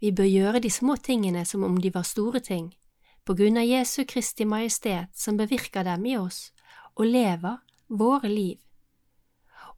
Vi 0.00 0.10
bør 0.10 0.24
gjøre 0.26 0.60
de 0.60 0.70
små 0.70 0.96
tingene 0.96 1.44
som 1.46 1.62
om 1.62 1.76
de 1.78 1.94
var 1.94 2.02
store 2.02 2.40
ting, 2.40 2.74
på 3.24 3.34
grunn 3.38 3.56
av 3.62 3.70
Jesu 3.70 4.04
Kristi 4.04 4.44
Majestet 4.44 5.06
som 5.14 5.36
bevirker 5.38 5.82
dem 5.86 6.06
i 6.06 6.16
oss 6.18 6.52
og 6.96 7.06
lever 7.06 7.56
våre 7.88 8.28
liv, 8.28 8.58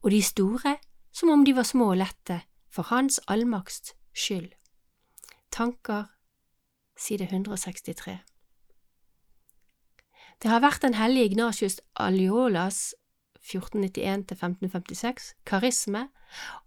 og 0.01 0.09
de 0.09 0.21
store 0.25 0.77
som 1.13 1.29
om 1.29 1.45
de 1.45 1.53
var 1.53 1.63
små 1.69 1.91
og 1.93 1.97
lette, 2.01 2.41
for 2.69 2.83
Hans 2.89 3.19
allmakts 3.27 3.93
skyld. 4.13 4.53
Tanker, 5.51 6.05
side 6.99 7.23
163 7.31 8.17
Det 10.39 10.49
har 10.51 10.61
vært 10.63 10.81
den 10.83 10.93
hellige 10.99 11.25
Ignatius 11.31 11.79
Aliolas 11.95 12.95
1491–1556 13.39 15.33
karisme 15.47 16.07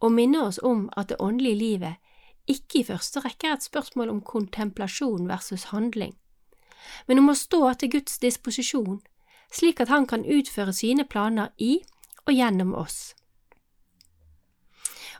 å 0.01 0.09
minne 0.09 0.41
oss 0.49 0.59
om 0.63 0.91
at 0.97 1.09
det 1.13 1.21
åndelige 1.21 1.61
livet 1.61 1.95
ikke 2.51 2.81
i 2.81 2.85
første 2.85 3.21
rekke 3.23 3.47
er 3.49 3.53
et 3.57 3.63
spørsmål 3.63 4.11
om 4.11 4.21
kontemplasjon 4.27 5.29
versus 5.29 5.65
handling, 5.71 6.15
men 7.07 7.23
om 7.23 7.31
å 7.31 7.39
stå 7.39 7.63
til 7.79 7.93
Guds 7.97 8.19
disposisjon, 8.19 9.01
slik 9.53 9.81
at 9.81 9.89
Han 9.89 10.07
kan 10.07 10.25
utføre 10.25 10.73
sine 10.73 11.05
planer 11.05 11.53
i 11.59 11.79
og 12.27 12.33
gjennom 12.35 12.75
oss. 12.75 13.15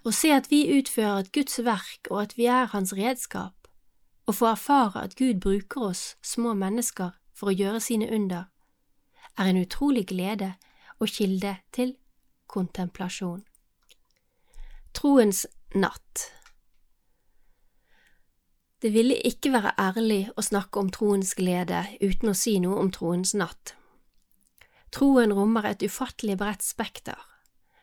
Å 0.03 0.11
se 0.11 0.33
at 0.35 0.51
vi 0.51 0.67
utfører 0.79 1.23
et 1.23 1.33
Guds 1.33 1.61
verk 1.63 2.11
og 2.11 2.23
at 2.25 2.37
vi 2.37 2.47
er 2.51 2.73
Hans 2.73 2.93
redskap, 2.99 3.62
og 4.27 4.35
få 4.35 4.47
erfare 4.53 5.03
at 5.05 5.17
Gud 5.17 5.41
bruker 5.41 5.89
oss 5.91 6.17
små 6.23 6.55
mennesker 6.55 7.11
for 7.35 7.51
å 7.51 7.57
gjøre 7.57 7.81
sine 7.81 8.09
under, 8.13 8.45
er 9.39 9.49
en 9.51 9.63
utrolig 9.63 10.07
glede 10.13 10.55
og 11.01 11.09
kilde 11.09 11.57
til 11.73 11.97
kontemplasjon. 12.47 13.43
Troens 14.93 15.47
natt 15.75 16.29
Det 18.83 18.93
ville 18.93 19.17
ikke 19.27 19.53
være 19.55 19.73
ærlig 19.79 20.27
å 20.37 20.43
snakke 20.43 20.81
om 20.81 20.91
troens 20.91 21.35
glede 21.39 21.87
uten 22.03 22.33
å 22.33 22.37
si 22.37 22.59
noe 22.61 22.81
om 22.83 22.91
troens 22.93 23.33
natt. 23.35 23.75
Troen 24.93 25.33
rommer 25.33 25.65
et 25.71 25.83
ufattelig 25.83 26.37
bredt 26.39 26.67
spekter. 26.67 27.19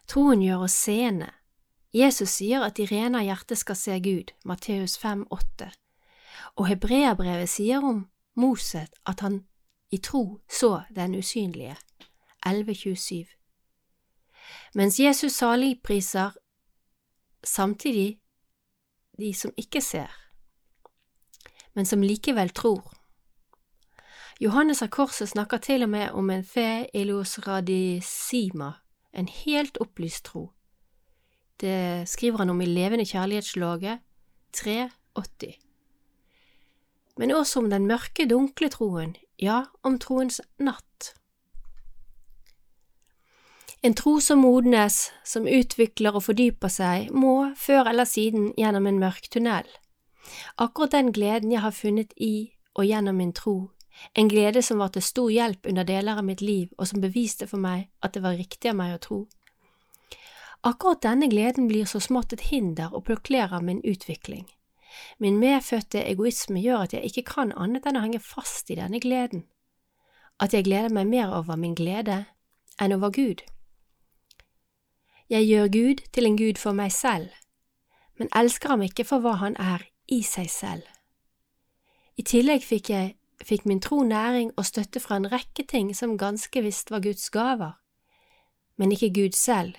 Troen 0.05 0.43
gjør 0.43 0.67
oss 0.67 0.75
seende, 0.77 1.31
Jesus 1.93 2.36
sier 2.38 2.62
at 2.62 2.77
de 2.77 2.86
rene 2.86 3.17
av 3.17 3.25
hjerte 3.25 3.55
skal 3.58 3.77
se 3.77 3.96
Gud, 4.05 4.29
Matteus 4.46 4.93
5, 5.01 5.24
8, 5.34 5.72
og 6.55 6.67
Hebreabrevet 6.67 7.50
sier 7.50 7.84
om 7.86 8.08
Moset 8.39 8.93
at 9.05 9.19
han 9.19 9.43
i 9.91 9.98
tro 9.98 10.39
så 10.50 10.84
den 10.96 11.15
usynlige, 11.15 11.75
11.27. 12.46 13.25
Mens 14.74 15.00
Jesus 15.00 15.31
saligpriser 15.31 16.31
samtidig 17.43 18.19
de 19.19 19.34
som 19.34 19.51
ikke 19.58 19.81
ser, 19.81 20.13
men 21.74 21.86
som 21.86 22.01
likevel 22.01 22.50
tror. 22.50 22.93
Johannes 24.39 24.81
av 24.81 24.88
Korset 24.88 25.29
snakker 25.29 25.58
til 25.58 25.84
og 25.84 25.89
med 25.89 26.12
om 26.15 26.29
en 26.29 26.46
fe 26.46 26.88
ilos 26.93 27.39
radisima, 27.48 28.72
en 29.13 29.27
helt 29.27 29.77
opplyst 29.81 30.25
tro 30.25 30.50
det 31.62 32.08
skriver 32.10 32.38
han 32.38 32.50
om 32.50 32.62
i 32.62 32.65
Levende 32.65 33.05
kjærlighetslaget 33.05 34.00
380. 34.53 35.68
Men 37.19 37.33
også 37.35 37.59
om 37.59 37.69
den 37.71 37.88
mørke, 37.89 38.25
dunkle 38.29 38.69
troen, 38.71 39.15
ja, 39.39 39.65
om 39.83 39.97
troens 39.99 40.39
natt. 40.59 41.13
En 43.83 43.95
tro 43.95 44.17
som 44.23 44.41
modnes, 44.43 45.09
som 45.23 45.47
utvikler 45.47 46.15
og 46.15 46.25
fordyper 46.25 46.71
seg, 46.71 47.11
må 47.11 47.51
før 47.59 47.91
eller 47.91 48.07
siden 48.07 48.53
gjennom 48.59 48.88
en 48.88 48.99
mørk 49.03 49.27
tunnel. 49.31 49.67
Akkurat 50.59 50.95
den 50.95 51.11
gleden 51.15 51.51
jeg 51.51 51.63
har 51.63 51.75
funnet 51.75 52.15
i 52.15 52.51
og 52.75 52.88
gjennom 52.88 53.19
min 53.19 53.35
tro, 53.35 53.71
en 54.15 54.31
glede 54.31 54.61
som 54.63 54.79
var 54.79 54.93
til 54.95 55.03
stor 55.03 55.31
hjelp 55.31 55.67
under 55.67 55.88
deler 55.88 56.19
av 56.19 56.27
mitt 56.27 56.43
liv 56.43 56.71
og 56.77 56.88
som 56.88 57.03
beviste 57.03 57.47
for 57.47 57.59
meg 57.59 57.89
at 58.03 58.15
det 58.15 58.23
var 58.23 58.39
riktig 58.39 58.71
av 58.71 58.77
meg 58.79 58.95
å 58.95 59.01
tro, 59.03 59.19
Akkurat 60.61 61.01
denne 61.01 61.27
gleden 61.31 61.67
blir 61.67 61.85
så 61.88 62.01
smått 62.03 62.33
et 62.35 62.49
hinder 62.51 62.91
og 62.91 63.05
blokkerer 63.07 63.61
min 63.63 63.79
utvikling. 63.88 64.43
Min 65.19 65.39
medfødte 65.39 66.03
egoisme 66.05 66.62
gjør 66.62 66.86
at 66.88 66.93
jeg 66.93 67.05
ikke 67.05 67.25
kan 67.34 67.53
annet 67.58 67.86
enn 67.86 68.00
å 68.00 68.03
henge 68.05 68.22
fast 68.24 68.69
i 68.72 68.77
denne 68.79 69.01
gleden, 69.03 69.46
at 70.39 70.53
jeg 70.53 70.65
gleder 70.67 70.93
meg 70.93 71.08
mer 71.08 71.34
over 71.36 71.60
min 71.60 71.75
glede 71.75 72.24
enn 72.81 72.96
over 72.96 73.12
Gud. 73.13 73.43
Jeg 75.29 75.46
gjør 75.46 75.67
Gud 75.74 76.05
til 76.13 76.25
en 76.25 76.38
Gud 76.38 76.58
for 76.58 76.74
meg 76.74 76.91
selv, 76.96 77.29
men 78.17 78.31
elsker 78.36 78.74
ham 78.74 78.81
ikke 78.81 79.05
for 79.05 79.24
hva 79.24 79.36
han 79.43 79.55
er 79.60 79.86
i 80.08 80.24
seg 80.25 80.50
selv. 80.50 80.88
I 82.17 82.25
tillegg 82.25 82.65
fikk 82.65 82.89
jeg 82.89 83.15
fikk 83.46 83.65
min 83.65 83.79
tro 83.79 84.01
næring 84.03 84.51
og 84.58 84.65
støtte 84.67 85.00
fra 85.00 85.15
en 85.19 85.29
rekke 85.31 85.63
ting 85.63 85.93
som 85.96 86.17
ganske 86.17 86.63
visst 86.63 86.91
var 86.91 87.03
Guds 87.05 87.29
gaver, 87.29 87.77
men 88.75 88.91
ikke 88.91 89.13
Gud 89.15 89.38
selv 89.38 89.77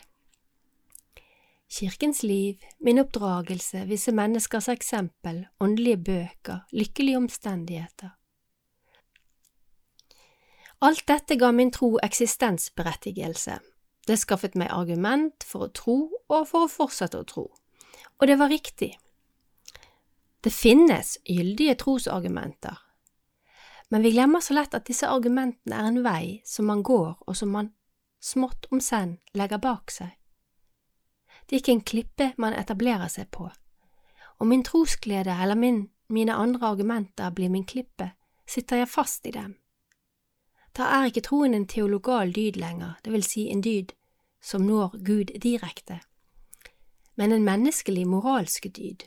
kirkens 1.71 2.23
liv, 2.23 2.59
min 2.81 2.99
oppdragelse, 2.99 3.85
visse 3.87 4.13
menneskers 4.13 4.69
eksempel, 4.69 5.45
åndelige 5.61 5.97
bøker, 5.97 6.65
lykkelige 6.73 7.17
omstendigheter. 7.17 8.17
Alt 10.81 11.05
dette 11.09 11.37
ga 11.37 11.53
min 11.53 11.71
tro 11.71 11.99
eksistensberettigelse. 12.03 13.59
Det 14.09 14.19
skaffet 14.19 14.57
meg 14.57 14.73
argument 14.73 15.45
for 15.45 15.67
å 15.69 15.73
tro 15.77 15.97
og 16.33 16.47
for 16.49 16.65
å 16.65 16.73
fortsette 16.73 17.21
å 17.21 17.27
tro, 17.29 17.47
og 18.19 18.27
det 18.27 18.39
var 18.41 18.51
riktig. 18.51 18.95
Det 20.41 20.53
finnes 20.53 21.19
gyldige 21.29 21.77
trosargumenter, 21.83 22.81
men 23.91 24.03
vi 24.03 24.15
glemmer 24.15 24.41
så 24.41 24.57
lett 24.57 24.75
at 24.75 24.89
disse 24.89 25.07
argumentene 25.07 25.77
er 25.77 25.91
en 25.91 26.01
vei 26.03 26.41
som 26.47 26.71
man 26.71 26.83
går 26.83 27.13
og 27.27 27.37
som 27.37 27.53
man 27.53 27.75
smått 28.23 28.71
om 28.73 28.81
senn 28.81 29.19
legger 29.37 29.61
bak 29.61 29.93
seg. 29.93 30.17
Det 31.51 31.57
er 31.57 31.63
ikke 31.65 31.73
en 31.73 31.83
klippe 31.83 32.27
man 32.39 32.55
etablerer 32.55 33.09
seg 33.11 33.27
på, 33.35 33.51
Om 34.39 34.49
min 34.49 34.63
trosglede 34.65 35.35
eller 35.43 35.55
min, 35.55 35.91
mine 36.09 36.35
andre 36.35 36.67
argumenter 36.67 37.31
blir 37.31 37.51
min 37.51 37.65
klippe, 37.65 38.13
sitter 38.47 38.77
jeg 38.77 38.89
fast 38.89 39.27
i 39.27 39.31
dem. 39.31 39.57
Da 40.77 40.83
er 40.83 41.11
ikke 41.11 41.21
troen 41.27 41.55
en 41.55 41.67
teologal 41.67 42.33
dyd 42.33 42.57
lenger, 42.57 42.95
det 43.05 43.13
vil 43.13 43.25
si 43.27 43.49
en 43.51 43.61
dyd 43.61 43.93
som 44.41 44.63
når 44.63 44.95
Gud 45.05 45.35
direkte, 45.43 46.01
men 47.17 47.33
en 47.33 47.45
menneskelig 47.45 48.07
moralsk 48.07 48.71
dyd. 48.77 49.03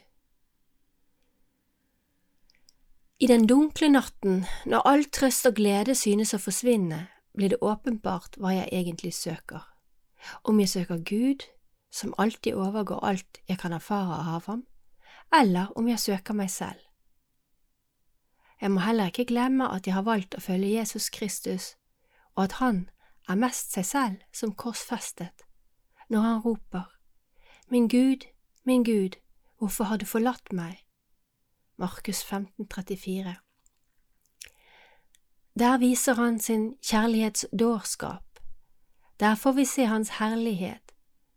I 3.20 3.28
den 3.28 3.48
dunkle 3.48 3.88
natten, 3.90 4.46
når 4.66 4.84
all 4.86 5.06
trøst 5.06 5.48
og 5.48 5.56
glede 5.56 5.96
synes 5.96 6.34
å 6.36 6.42
forsvinne, 6.44 7.08
blir 7.34 7.56
det 7.56 7.62
åpenbart 7.64 8.36
hva 8.38 8.52
jeg 8.52 8.68
egentlig 8.72 9.14
søker. 9.16 9.64
Om 10.44 10.60
jeg 10.60 10.70
søker 10.70 11.00
Gud, 11.08 11.48
som 11.94 12.14
alltid 12.18 12.56
overgår 12.58 13.04
alt 13.06 13.42
jeg 13.50 13.60
kan 13.62 13.74
erfare 13.74 14.18
av 14.36 14.48
ham, 14.50 14.66
eller 15.34 15.70
om 15.78 15.88
jeg 15.88 16.00
søker 16.00 16.34
meg 16.34 16.50
selv. 16.52 16.80
Jeg 18.62 18.72
må 18.72 18.82
heller 18.82 19.12
ikke 19.12 19.28
glemme 19.30 19.68
at 19.70 19.88
jeg 19.88 19.94
har 19.94 20.08
valgt 20.08 20.36
å 20.36 20.42
følge 20.42 20.74
Jesus 20.74 21.10
Kristus, 21.14 21.76
og 22.36 22.48
at 22.48 22.58
han 22.64 22.90
er 23.30 23.40
mest 23.40 23.76
seg 23.76 23.86
selv 23.86 24.24
som 24.34 24.56
korsfestet, 24.56 25.46
når 26.10 26.22
han 26.22 26.42
roper, 26.42 26.90
Min 27.70 27.88
Gud, 27.88 28.26
min 28.64 28.84
Gud, 28.84 29.16
hvorfor 29.58 29.84
har 29.84 29.98
du 29.98 30.06
forlatt 30.06 30.52
meg? 30.52 30.84
Markus 31.78 32.24
15, 32.24 32.68
34. 32.68 33.36
Der 35.60 35.78
viser 35.78 36.14
han 36.14 36.40
sin 36.40 36.76
kjærlighetsdårskap. 36.84 38.40
Der 39.20 39.36
får 39.36 39.52
vi 39.52 39.66
se 39.66 39.86
hans 39.86 40.10
herlighet, 40.10 40.83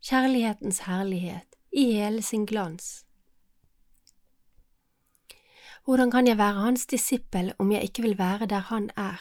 kjærlighetens 0.03 0.79
herlighet, 0.87 1.57
i 1.73 1.93
hele 1.93 2.23
sin 2.23 2.47
glans. 2.47 3.05
Hvordan 5.85 6.11
kan 6.11 6.27
jeg 6.27 6.39
være 6.39 6.61
hans 6.61 6.87
disippel 6.87 7.53
om 7.59 7.73
jeg 7.73 7.83
ikke 7.83 8.03
vil 8.03 8.19
være 8.19 8.47
der 8.47 8.59
han 8.59 8.91
er? 8.97 9.21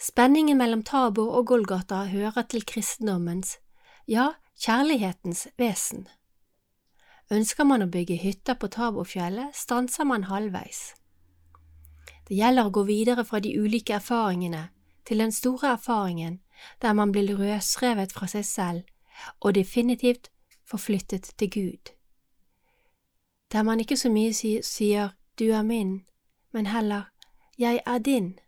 Spenningen 0.00 0.58
mellom 0.58 0.82
Tabor 0.82 1.34
og 1.34 1.46
Golgata 1.46 2.04
hører 2.04 2.42
til 2.42 2.66
kristendommens, 2.66 3.58
ja, 4.08 4.32
kjærlighetens 4.58 5.46
vesen. 5.58 6.08
Ønsker 7.30 7.64
man 7.64 7.84
å 7.84 7.90
bygge 7.90 8.16
hytter 8.18 8.58
på 8.58 8.66
Taborfjellet, 8.66 9.54
stanser 9.54 10.04
man 10.04 10.26
halvveis. 10.26 10.94
Det 12.28 12.34
gjelder 12.36 12.66
å 12.66 12.74
gå 12.74 12.82
videre 12.88 13.24
fra 13.24 13.38
de 13.40 13.54
ulike 13.54 13.94
erfaringene 13.94 14.66
til 15.06 15.22
den 15.22 15.32
store 15.32 15.76
erfaringen 15.76 16.40
der 16.82 16.92
man 16.92 17.12
blir 17.12 17.38
røsrevet 17.38 18.12
fra 18.12 18.26
seg 18.26 18.44
selv 18.44 18.82
og 19.40 19.54
definitivt 19.54 20.30
forflyttet 20.64 21.32
til 21.38 21.50
Gud. 21.50 21.92
Der 23.52 23.62
man 23.62 23.80
ikke 23.80 23.96
så 23.96 24.10
mye 24.10 24.32
sier 24.62 25.08
du 25.38 25.44
er 25.44 25.62
min, 25.62 26.04
men 26.52 26.66
heller 26.66 27.02
jeg 27.58 27.80
er 27.86 27.98
din. 27.98 28.38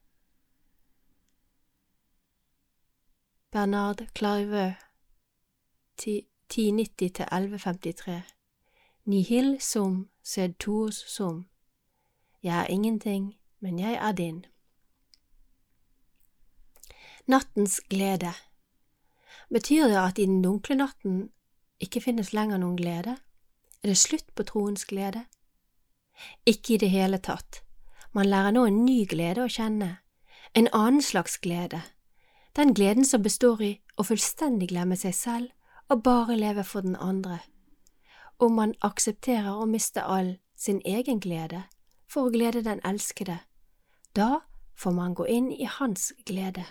Bernard 3.51 4.07
Clairveux 4.19 4.75
1090–1153 6.03 8.11
Nihil 9.05 9.61
sum 9.61 10.09
sed 10.23 10.55
tuus 10.59 10.95
sum 10.95 11.47
Jeg 12.43 12.61
er 12.61 12.67
ingenting, 12.67 13.35
men 13.61 13.79
jeg 13.79 13.95
er 13.95 14.13
din. 14.13 14.47
Nattens 17.27 17.81
glede 17.89 18.35
Betyr 19.49 19.89
det 19.89 19.97
at 19.97 20.19
i 20.19 20.27
den 20.27 20.43
dunkle 20.43 20.77
natten 20.77 21.31
ikke 21.81 22.03
finnes 22.05 22.35
lenger 22.37 22.61
noen 22.61 22.77
glede? 22.77 23.15
Er 23.81 23.89
det 23.89 23.97
slutt 23.97 24.35
på 24.37 24.45
troens 24.45 24.85
glede? 24.85 25.23
Ikke 26.45 26.75
i 26.75 26.79
det 26.83 26.91
hele 26.93 27.19
tatt. 27.19 27.63
Man 28.13 28.29
lærer 28.29 28.53
nå 28.53 28.67
en 28.69 28.85
ny 28.85 29.07
glede 29.09 29.41
å 29.41 29.49
kjenne, 29.49 30.05
en 30.53 30.69
annen 30.77 31.01
slags 31.03 31.39
glede, 31.41 31.81
den 32.57 32.77
gleden 32.77 33.09
som 33.09 33.25
består 33.25 33.65
i 33.65 33.73
å 33.97 34.05
fullstendig 34.05 34.69
glemme 34.71 35.01
seg 35.01 35.17
selv 35.17 35.51
og 35.89 36.05
bare 36.05 36.37
leve 36.37 36.65
for 36.65 36.85
den 36.85 36.97
andre. 37.01 37.41
Om 38.37 38.53
man 38.61 38.77
aksepterer 38.85 39.57
å 39.57 39.67
miste 39.67 40.05
all 40.05 40.37
sin 40.57 40.85
egen 40.85 41.25
glede 41.25 41.65
for 42.07 42.29
å 42.29 42.37
glede 42.37 42.63
den 42.69 42.85
elskede, 42.85 43.41
da 44.13 44.45
får 44.77 44.93
man 44.93 45.17
gå 45.17 45.27
inn 45.27 45.53
i 45.53 45.65
hans 45.65 46.13
glede. 46.29 46.69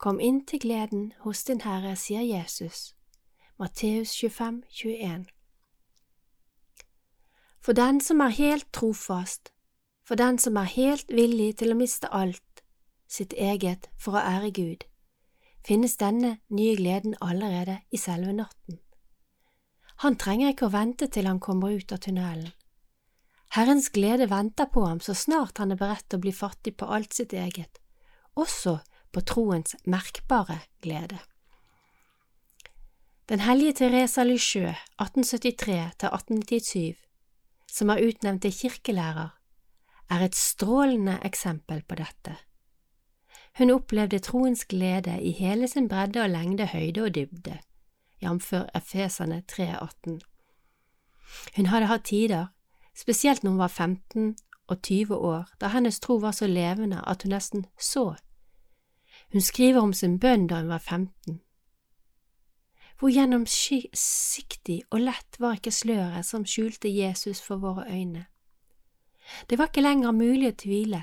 Kom 0.00 0.16
inn 0.16 0.38
til 0.48 0.62
gleden 0.62 1.10
hos 1.26 1.42
din 1.44 1.58
Herre, 1.60 1.92
sier 1.92 2.22
Jesus. 2.24 2.94
Matteus 3.60 4.14
25, 4.16 4.62
21. 4.72 5.26
For 7.60 7.76
den 7.76 8.00
som 8.00 8.22
er 8.24 8.32
helt 8.32 8.70
trofast, 8.72 9.50
for 10.00 10.16
den 10.16 10.38
som 10.40 10.56
er 10.56 10.72
helt 10.72 11.12
villig 11.12 11.58
til 11.60 11.74
å 11.74 11.76
miste 11.76 12.08
alt, 12.16 12.62
sitt 13.12 13.34
eget 13.36 13.90
for 14.00 14.16
å 14.16 14.22
ære 14.24 14.48
Gud, 14.56 14.86
finnes 15.68 15.98
denne 16.00 16.38
nye 16.48 16.78
gleden 16.80 17.18
allerede 17.20 17.82
i 17.92 18.00
selve 18.00 18.32
natten. 18.32 18.80
Han 20.00 20.16
trenger 20.16 20.54
ikke 20.54 20.70
å 20.70 20.76
vente 20.78 21.10
til 21.12 21.28
han 21.28 21.42
kommer 21.44 21.76
ut 21.76 21.92
av 21.92 22.00
tunnelen. 22.00 22.54
Herrens 23.52 23.90
glede 23.92 24.30
venter 24.32 24.72
på 24.72 24.86
ham 24.86 25.04
så 25.04 25.12
snart 25.12 25.60
han 25.60 25.74
er 25.74 25.82
beredt 25.82 26.08
til 26.08 26.22
å 26.22 26.24
bli 26.24 26.32
fattig 26.32 26.78
på 26.80 26.88
alt 26.88 27.12
sitt 27.12 27.36
eget, 27.36 27.82
også 28.40 28.78
på 29.12 29.20
troens 29.20 29.76
merkbare 29.84 30.58
glede. 30.82 31.18
Den 33.28 33.40
hellige 33.40 33.72
Teresa 33.72 34.22
Lisieux, 34.22 34.76
1873–1897, 35.02 36.96
som 37.70 37.88
er 37.90 38.08
utnevnt 38.08 38.42
til 38.42 38.52
kirkelærer, 38.52 39.28
er 40.10 40.24
et 40.24 40.34
strålende 40.34 41.18
eksempel 41.24 41.82
på 41.88 41.94
dette. 41.94 42.36
Hun 43.58 43.70
opplevde 43.70 44.18
troens 44.18 44.64
glede 44.64 45.22
i 45.22 45.30
hele 45.30 45.68
sin 45.68 45.88
bredde 45.88 46.20
og 46.22 46.30
lengde, 46.30 46.66
høyde 46.66 47.02
og 47.02 47.14
dybde, 47.14 47.58
jf. 48.22 48.52
Efesene 48.74 49.42
3,18. 49.52 50.18
Hun 51.56 51.66
hadde 51.66 51.86
hatt 51.86 52.04
tider 52.04 52.46
spesielt 52.96 53.44
når 53.44 53.50
hun 53.50 53.58
var 53.58 53.68
15 53.68 54.36
og 54.68 54.82
20 54.82 55.16
år, 55.16 55.48
da 55.60 55.68
hennes 55.68 56.00
tro 56.00 56.16
var 56.22 56.32
så 56.36 56.46
levende 56.46 57.02
at 57.06 57.22
hun 57.22 57.34
nesten 57.34 57.66
så. 57.78 58.14
Hun 59.32 59.40
skriver 59.40 59.80
om 59.80 59.92
sin 59.92 60.18
bønn 60.18 60.46
da 60.46 60.60
hun 60.60 60.68
var 60.68 60.78
15. 60.78 61.40
Hvor 62.98 63.12
gjennomsiktig 63.14 64.82
og 64.90 65.00
lett 65.00 65.40
var 65.40 65.56
ikke 65.56 65.72
sløret 65.72 66.26
som 66.26 66.44
skjulte 66.44 66.90
Jesus 66.90 67.40
for 67.40 67.62
våre 67.62 67.86
øyne. 67.88 68.26
Det 69.50 69.58
var 69.58 69.70
ikke 69.70 69.86
lenger 69.86 70.12
mulig 70.12 70.50
å 70.50 70.58
tvile, 70.58 71.02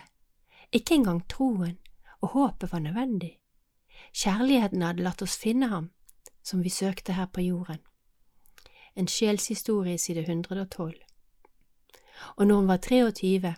ikke 0.72 1.00
engang 1.00 1.24
troen 1.32 1.78
og 2.22 2.34
håpet 2.36 2.72
var 2.72 2.84
nødvendig. 2.84 3.38
Kjærligheten 4.14 4.84
hadde 4.84 5.04
latt 5.04 5.22
oss 5.22 5.38
finne 5.40 5.72
ham, 5.72 5.90
som 6.44 6.64
vi 6.64 6.70
søkte 6.70 7.14
her 7.14 7.32
på 7.32 7.42
jorden. 7.42 7.80
En 8.96 9.08
sjelshistorie, 9.08 9.98
side 9.98 10.26
112 10.28 11.08
og 12.36 12.48
når 12.48 12.56
hun 12.56 12.68
var 12.68 12.78
23. 12.78 13.56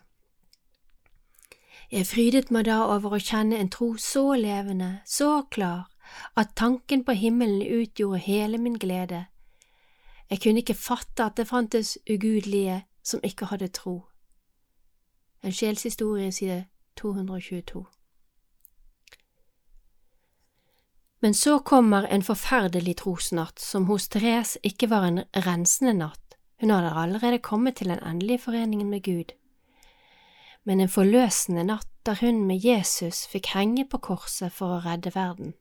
Jeg 1.92 2.06
frydet 2.06 2.52
meg 2.54 2.68
da 2.68 2.84
over 2.86 3.16
å 3.18 3.20
kjenne 3.22 3.58
en 3.58 3.70
tro 3.74 3.96
så 3.98 4.36
levende, 4.38 5.00
så 5.10 5.42
klar, 5.50 5.88
at 6.38 6.54
tanken 6.56 7.02
på 7.04 7.16
himmelen 7.18 7.64
utgjorde 7.66 8.22
hele 8.28 8.60
min 8.62 8.78
glede. 8.78 9.26
Jeg 10.30 10.42
kunne 10.44 10.62
ikke 10.62 10.78
fatte 10.78 11.26
at 11.26 11.38
det 11.38 11.48
fantes 11.50 11.98
ugudelige 12.06 12.84
som 13.04 13.24
ikke 13.26 13.50
hadde 13.50 13.72
tro. 13.74 14.04
En 15.42 15.56
sjelshistorie, 15.56 16.32
side 16.32 16.66
222. 17.02 17.86
Men 21.22 21.34
så 21.34 21.58
kommer 21.60 22.06
en 22.06 22.24
forferdelig 22.24 23.00
trosnatt, 23.02 23.60
som 23.60 23.90
hos 23.90 24.08
Therese 24.08 24.62
ikke 24.64 24.90
var 24.90 25.08
en 25.08 25.24
rensende 25.34 25.98
natt, 25.98 26.38
hun 26.62 26.70
hadde 26.70 26.94
allerede 26.94 27.42
kommet 27.42 27.76
til 27.76 27.90
den 27.90 28.00
endelige 28.04 28.46
foreningen 28.46 28.90
med 28.90 29.04
Gud. 29.04 29.34
Men 30.66 30.80
en 30.80 30.92
forløsende 30.92 31.64
natt 31.64 31.88
der 32.06 32.20
hun 32.22 32.46
med 32.48 32.66
Jesus 32.66 33.28
fikk 33.28 33.54
henge 33.54 33.86
på 33.90 33.98
korset 33.98 34.54
for 34.54 34.78
å 34.78 34.84
redde 34.86 35.12
verden. 35.16 35.54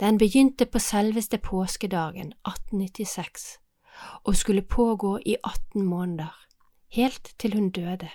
Den 0.00 0.18
begynte 0.18 0.66
på 0.66 0.78
selveste 0.78 1.38
påskedagen 1.38 2.32
1896 2.46 3.58
og 4.24 4.36
skulle 4.36 4.62
pågå 4.62 5.18
i 5.26 5.36
18 5.44 5.82
måneder, 5.84 6.34
helt 6.88 7.34
til 7.38 7.54
hun 7.54 7.70
døde. 7.70 8.10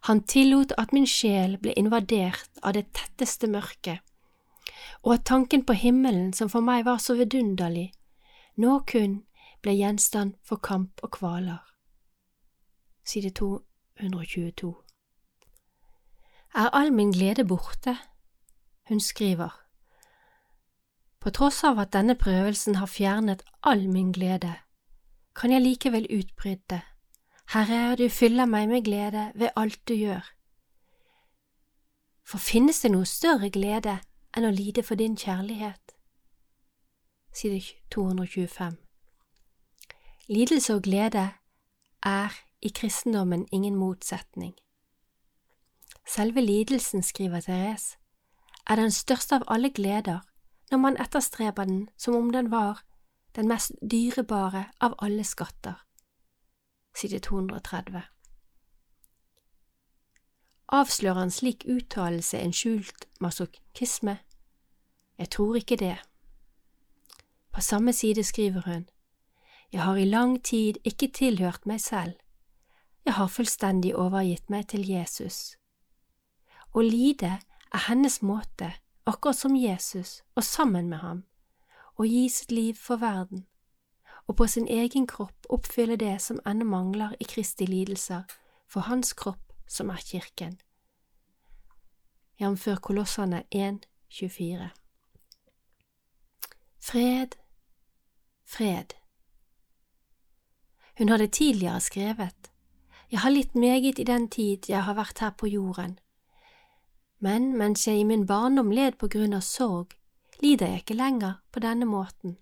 Han 0.00 0.22
tillot 0.22 0.72
at 0.78 0.92
min 0.92 1.06
sjel 1.06 1.56
ble 1.58 1.72
invadert 1.76 2.60
av 2.62 2.76
det 2.76 2.86
tetteste 2.96 3.48
mørket, 3.48 4.00
og 5.02 5.14
at 5.14 5.24
tanken 5.24 5.64
på 5.64 5.72
himmelen 5.72 6.32
som 6.32 6.48
for 6.52 6.64
meg 6.64 6.84
var 6.84 7.00
så 7.00 7.16
vidunderlig, 7.16 7.90
nå 8.56 8.80
kun 8.88 9.22
ble 9.62 9.76
gjenstand 9.76 10.36
for 10.44 10.60
kamp 10.60 11.00
og 11.02 11.16
kvaler. 11.16 11.60
Side 13.04 13.32
222 14.00 14.74
Er 16.54 16.68
all 16.72 16.92
min 16.92 17.12
glede 17.12 17.44
borte? 17.44 17.98
Hun 18.88 19.00
skriver. 19.00 19.66
På 21.20 21.30
tross 21.30 21.64
av 21.64 21.78
at 21.78 21.92
denne 21.92 22.14
prøvelsen 22.14 22.74
har 22.74 22.86
fjernet 22.86 23.42
all 23.62 23.88
min 23.88 24.12
glede, 24.12 24.54
kan 25.36 25.52
jeg 25.52 25.62
likevel 25.62 26.06
utbryte, 26.10 26.82
Herre, 27.52 27.96
du 27.96 28.08
fyller 28.08 28.46
meg 28.46 28.68
med 28.68 28.84
glede 28.84 29.32
ved 29.34 29.48
alt 29.56 29.88
du 29.88 29.94
gjør. 29.94 30.24
For 32.24 32.38
finnes 32.38 32.80
det 32.80 32.90
noe 32.90 33.04
større 33.04 33.50
glede 33.50 33.98
enn 34.36 34.46
å 34.46 34.54
lide 34.54 34.82
for 34.82 34.94
din 34.94 35.16
kjærlighet? 35.16 35.92
Side 37.34 37.60
225 37.90 38.76
Lidelse 40.28 40.74
og 40.74 40.82
glede 40.82 41.30
er 42.02 42.49
i 42.62 42.68
kristendommen 42.68 43.46
ingen 43.52 43.76
motsetning. 43.76 44.54
Selve 46.06 46.40
lidelsen, 46.40 47.02
skriver 47.02 47.40
Therese, 47.40 47.96
er 48.66 48.76
den 48.76 48.90
største 48.90 49.34
av 49.34 49.42
alle 49.46 49.70
gleder 49.70 50.20
når 50.70 50.78
man 50.78 50.96
etterstreber 51.00 51.64
den 51.64 51.88
som 51.96 52.14
om 52.14 52.30
den 52.30 52.50
var 52.50 52.82
den 53.36 53.48
mest 53.48 53.72
dyrebare 53.90 54.64
av 54.80 54.94
alle 54.98 55.24
skatter. 55.24 55.74
Side 56.94 57.18
230 57.18 58.02
Avslører 60.68 61.22
en 61.22 61.30
slik 61.30 61.64
uttalelse 61.66 62.38
en 62.38 62.52
skjult 62.52 63.06
masochisme? 63.20 64.18
Jeg 65.18 65.30
tror 65.30 65.56
ikke 65.56 65.76
det. 65.76 65.96
På 67.52 67.60
samme 67.60 67.92
side 67.92 68.24
skriver 68.24 68.62
hun, 68.66 68.88
Jeg 69.72 69.82
har 69.82 69.96
i 69.96 70.04
lang 70.04 70.44
tid 70.44 70.74
ikke 70.84 71.08
tilhørt 71.08 71.66
meg 71.66 71.80
selv. 71.80 72.12
Jeg 73.04 73.14
har 73.14 73.28
fullstendig 73.28 73.94
overgitt 73.96 74.50
meg 74.50 74.68
til 74.68 74.84
Jesus. 74.88 75.56
Å 76.74 76.82
lide 76.84 77.38
er 77.72 77.86
hennes 77.88 78.20
måte, 78.22 78.74
akkurat 79.06 79.36
som 79.36 79.56
Jesus, 79.56 80.20
og 80.36 80.44
sammen 80.44 80.88
med 80.90 81.00
ham, 81.02 81.22
å 81.96 82.04
gi 82.04 82.28
sitt 82.28 82.52
liv 82.52 82.74
for 82.78 83.00
verden, 83.00 83.46
og 84.28 84.36
på 84.36 84.46
sin 84.46 84.68
egen 84.68 85.06
kropp 85.10 85.48
oppfylle 85.50 85.96
det 85.96 86.20
som 86.22 86.40
ennå 86.46 86.64
mangler 86.64 87.16
i 87.20 87.26
Kristi 87.26 87.66
lidelser 87.66 88.22
for 88.70 88.86
hans 88.86 89.12
kropp 89.12 89.52
som 89.66 89.90
er 89.90 90.02
kirken. 90.04 90.60
Jf. 92.40 92.68
Kolossene 92.80 93.42
1, 93.50 93.82
24. 94.08 94.70
Fred, 96.78 97.36
fred. 98.44 98.94
Hun 100.98 101.08
hadde 101.08 101.26
tidligere 101.26 101.80
skrevet, 101.80 102.49
Jeg 103.10 103.20
har 103.20 103.30
litt 103.30 103.54
meget 103.54 103.98
i 103.98 104.06
den 104.06 104.28
tid 104.28 104.68
jeg 104.68 104.84
har 104.86 104.94
vært 104.94 105.18
her 105.18 105.34
på 105.34 105.50
jorden 105.50 105.98
men 107.20 107.56
mens 107.56 107.86
jeg 107.86 108.00
i 108.00 108.04
min 108.04 108.26
barndom 108.26 108.70
led 108.72 108.96
på 108.98 109.08
grunn 109.12 109.36
av 109.36 109.44
sorg, 109.44 109.92
lider 110.40 110.72
jeg 110.72 110.82
ikke 110.84 110.96
lenger 110.96 111.34
på 111.52 111.60
denne 111.60 111.84
måten, 111.84 112.38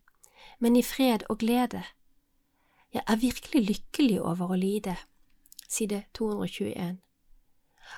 men 0.62 0.76
i 0.78 0.85
fred 0.87 1.24
og 1.28 1.40
glede. 1.42 1.83
Jeg 2.94 3.02
er 3.07 3.18
virkelig 3.18 3.64
lykkelig 3.66 4.20
over 4.22 4.54
å 4.54 4.59
lide. 4.59 4.94
Side 5.68 6.04
221. 6.14 7.00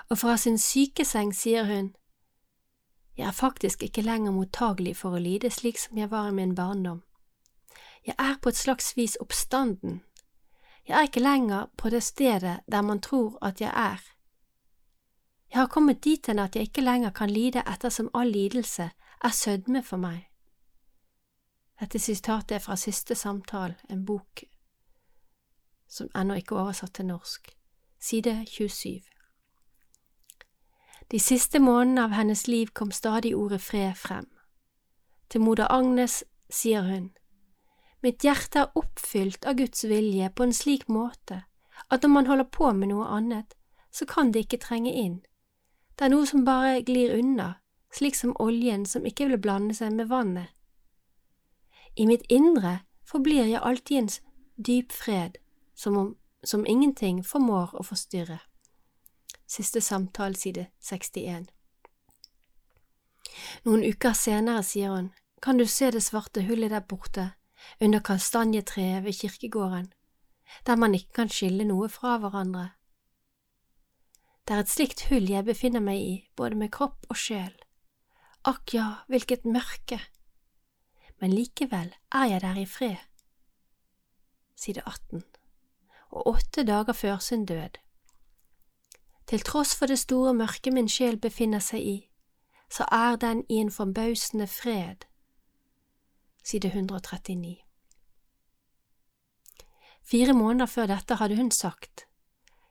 Og 0.08 0.18
fra 0.18 0.36
sin 0.36 0.58
sykeseng 0.58 1.34
sier 1.36 1.68
hun, 1.68 1.94
Jeg 3.16 3.26
er 3.26 3.36
faktisk 3.36 3.82
ikke 3.82 4.02
lenger 4.02 4.32
mottagelig 4.32 4.96
for 4.96 5.12
å 5.12 5.20
lide 5.20 5.50
slik 5.50 5.78
som 5.78 5.98
jeg 5.98 6.10
var 6.10 6.30
i 6.30 6.32
min 6.32 6.54
barndom. 6.54 7.02
Jeg 8.06 8.14
er 8.18 8.38
på 8.40 8.48
et 8.48 8.56
slags 8.56 8.96
vis 8.96 9.18
oppstanden. 9.20 10.00
Jeg 10.88 10.98
er 10.98 11.02
ikke 11.02 11.20
lenger 11.20 11.66
på 11.76 11.90
det 11.90 12.02
stedet 12.02 12.60
der 12.72 12.82
man 12.82 13.00
tror 13.00 13.38
at 13.42 13.60
jeg 13.60 13.72
er 13.74 14.00
jeg 15.50 15.60
har 15.60 15.66
kommet 15.66 16.04
dit 16.04 16.26
hen 16.26 16.38
at 16.38 16.56
jeg 16.56 16.62
ikke 16.62 16.80
lenger 16.80 17.10
kan 17.10 17.30
lide 17.30 17.62
ettersom 17.66 18.10
all 18.14 18.30
lidelse 18.30 18.90
er 19.24 19.28
sødme 19.28 19.82
for 19.82 19.96
meg. 19.96 20.28
Dette 21.80 21.98
sitatet 21.98 22.52
er 22.54 22.58
fra 22.58 22.76
Siste 22.76 23.14
samtale, 23.14 23.76
en 23.90 24.06
bok 24.06 24.44
som 25.90 26.06
ennå 26.14 26.34
ikke 26.38 26.54
er 26.54 26.60
oversatt 26.60 26.94
til 26.94 27.06
norsk, 27.06 27.48
side 28.00 28.46
27. 28.46 29.00
De 31.10 31.18
siste 31.18 31.58
månedene 31.58 32.04
av 32.04 32.14
hennes 32.14 32.46
liv 32.46 32.70
kom 32.74 32.90
stadig 32.90 33.34
ordet 33.36 33.60
fred 33.60 33.94
frem. 33.98 34.28
Til 35.30 35.40
moder 35.40 35.66
Agnes 35.70 36.24
sier 36.50 36.86
hun, 36.86 37.10
Mitt 38.02 38.24
hjerte 38.24 38.64
er 38.64 38.76
oppfylt 38.78 39.44
av 39.44 39.58
Guds 39.60 39.84
vilje 39.84 40.30
på 40.32 40.46
en 40.46 40.54
slik 40.56 40.88
måte 40.88 41.44
at 41.88 42.04
når 42.04 42.12
man 42.12 42.28
holder 42.28 42.48
på 42.52 42.72
med 42.76 42.92
noe 42.92 43.08
annet, 43.08 43.56
så 43.90 44.06
kan 44.06 44.30
det 44.32 44.46
ikke 44.46 44.60
trenge 44.62 44.92
inn 44.92 45.20
det 46.00 46.06
er 46.06 46.14
noe 46.14 46.24
som 46.24 46.46
bare 46.46 46.78
glir 46.80 47.10
unna, 47.12 47.58
slik 47.92 48.14
som 48.16 48.30
oljen 48.40 48.86
som 48.88 49.04
ikke 49.04 49.26
vil 49.28 49.36
blande 49.44 49.74
seg 49.76 49.92
med 49.92 50.08
vannet. 50.08 50.48
I 51.92 52.06
mitt 52.08 52.24
indre 52.32 52.78
forblir 53.04 53.44
jeg 53.44 53.60
alltid 53.60 53.98
en 53.98 54.08
dyp 54.56 54.94
fred, 54.96 55.36
som, 55.76 55.98
om, 56.00 56.08
som 56.40 56.64
ingenting 56.64 57.20
formår 57.20 57.74
å 57.76 57.84
forstyrre. 57.84 58.38
Siste 59.44 59.84
samtale, 59.84 60.40
side 60.40 60.70
61 60.80 61.50
Noen 63.68 63.84
uker 63.84 64.16
senere 64.16 64.64
sier 64.64 64.96
hun, 64.96 65.12
kan 65.44 65.60
du 65.60 65.66
se 65.68 65.90
det 65.92 66.00
svarte 66.00 66.46
hullet 66.48 66.72
der 66.72 66.80
borte, 66.80 67.34
under 67.80 68.00
kastanjetreet 68.00 69.04
ved 69.04 69.12
kirkegården, 69.12 69.92
der 70.66 70.76
man 70.76 70.94
ikke 70.94 71.12
kan 71.12 71.28
skille 71.28 71.64
noe 71.64 71.88
fra 71.88 72.18
hverandre. 72.18 72.70
Det 74.48 74.56
er 74.56 74.64
et 74.64 74.72
slikt 74.72 75.04
hull 75.10 75.28
jeg 75.30 75.46
befinner 75.46 75.82
meg 75.84 76.00
i, 76.00 76.14
både 76.36 76.56
med 76.58 76.72
kropp 76.74 77.06
og 77.08 77.16
sjel. 77.16 77.52
Akk 78.44 78.74
ja, 78.74 78.86
hvilket 79.06 79.44
mørke! 79.44 80.00
Men 81.20 81.34
likevel 81.36 81.92
er 82.12 82.24
jeg 82.24 82.40
der 82.40 82.56
i 82.58 82.66
fred. 82.66 82.96
Side 84.56 84.82
18 84.86 85.22
Og 86.10 86.26
åtte 86.26 86.64
dager 86.64 86.92
før 86.92 87.18
sin 87.18 87.44
død. 87.46 87.78
Til 89.26 89.40
tross 89.40 89.76
for 89.76 89.86
det 89.86 89.98
store 89.98 90.34
mørket 90.34 90.72
min 90.74 90.88
sjel 90.88 91.20
befinner 91.20 91.62
seg 91.62 91.80
i, 91.80 91.98
så 92.70 92.84
er 92.90 93.16
den 93.16 93.44
i 93.48 93.60
en 93.62 93.70
forbausende 93.70 94.46
fred. 94.46 95.06
Side 96.42 96.68
139 96.68 97.56
Fire 100.02 100.32
måneder 100.32 100.66
før 100.66 100.86
dette 100.86 101.14
hadde 101.14 101.36
hun 101.36 101.50
sagt, 101.50 102.06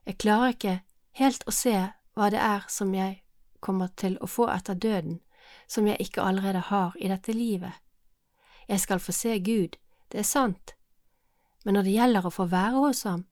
Jeg 0.05 0.17
klarer 0.17 0.53
ikke 0.53 0.79
helt 1.12 1.43
å 1.47 1.51
se 1.51 1.75
hva 2.17 2.29
det 2.34 2.39
er 2.41 2.65
som 2.67 2.93
jeg 2.93 3.21
kommer 3.60 3.88
til 3.95 4.17
å 4.19 4.27
få 4.27 4.49
etter 4.51 4.73
døden, 4.73 5.19
som 5.67 5.88
jeg 5.88 5.99
ikke 5.99 6.21
allerede 6.21 6.60
har 6.60 6.97
i 6.99 7.08
dette 7.08 7.34
livet. 7.34 7.73
Jeg 8.67 8.79
skal 8.79 8.99
få 8.99 9.12
se 9.12 9.39
Gud, 9.39 9.77
det 10.12 10.19
er 10.19 10.27
sant, 10.27 10.75
men 11.65 11.73
når 11.73 11.88
det 11.88 11.95
gjelder 11.95 12.25
å 12.25 12.34
få 12.34 12.49
være 12.49 12.84
hos 12.84 13.03
ham, 13.03 13.25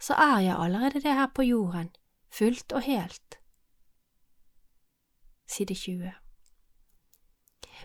så 0.00 0.14
er 0.14 0.40
jeg 0.48 0.56
allerede 0.56 1.00
det 1.04 1.14
her 1.14 1.30
på 1.34 1.46
jorden, 1.46 1.92
fullt 2.30 2.72
og 2.72 2.82
helt. 2.82 3.38
Side 5.46 5.74
20 5.74 6.12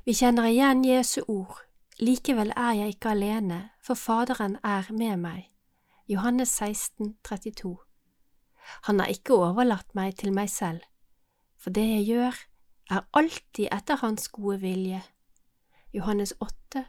Vi 0.05 0.13
kjenner 0.13 0.47
igjen 0.47 0.85
Jesu 0.85 1.21
ord, 1.27 1.66
likevel 1.99 2.53
er 2.55 2.71
jeg 2.81 2.95
ikke 2.95 3.15
alene, 3.15 3.69
for 3.81 3.93
Faderen 3.93 4.57
er 4.63 4.91
med 4.91 5.17
meg. 5.17 5.51
Johannes 6.07 6.49
16, 6.49 7.15
32 7.23 7.77
han 8.83 8.99
har 8.99 9.11
ikke 9.11 9.35
overlatt 9.35 9.95
meg 9.95 10.15
til 10.19 10.33
meg 10.35 10.49
selv, 10.51 10.83
for 11.57 11.73
det 11.73 11.85
jeg 11.87 12.05
gjør, 12.07 12.39
er 12.89 13.07
alltid 13.19 13.67
etter 13.71 13.99
Hans 14.01 14.29
gode 14.31 14.59
vilje. 14.61 15.01
Johannes 15.93 16.33
8, 16.43 16.85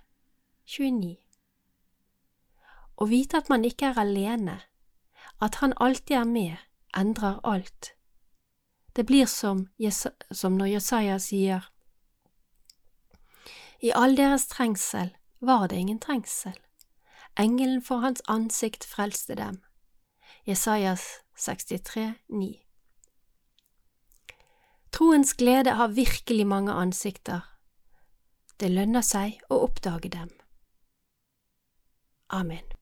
29 0.67 1.17
Å 2.99 3.07
vite 3.07 3.39
at 3.39 3.51
man 3.51 3.65
ikke 3.65 3.93
er 3.93 4.01
alene, 4.03 4.59
at 5.41 5.61
Han 5.63 5.73
alltid 5.79 6.17
er 6.17 6.27
med, 6.27 6.57
endrer 6.97 7.39
alt. 7.47 7.95
Det 8.97 9.07
blir 9.07 9.27
som, 9.31 9.69
som 10.33 10.57
når 10.59 10.73
Jesaja 10.79 11.19
sier, 11.23 11.69
I 13.79 13.93
all 13.95 14.17
deres 14.17 14.47
trengsel 14.51 15.13
var 15.39 15.69
det 15.69 15.77
ingen 15.77 15.99
trengsel. 15.99 16.57
Engelen 17.39 17.83
for 17.83 18.03
hans 18.03 18.23
ansikt 18.27 18.85
frelste 18.85 19.35
dem. 19.39 19.61
Jesajas 20.45 21.21
63, 21.37 22.15
9. 22.29 22.59
Troens 24.91 25.35
glede 25.35 25.71
har 25.71 25.89
virkelig 25.89 26.47
mange 26.47 26.73
ansikter. 26.73 27.41
Det 28.61 28.71
lønner 28.73 29.05
seg 29.07 29.39
å 29.51 29.61
oppdage 29.69 30.11
dem. 30.11 30.33
Amen. 32.29 32.78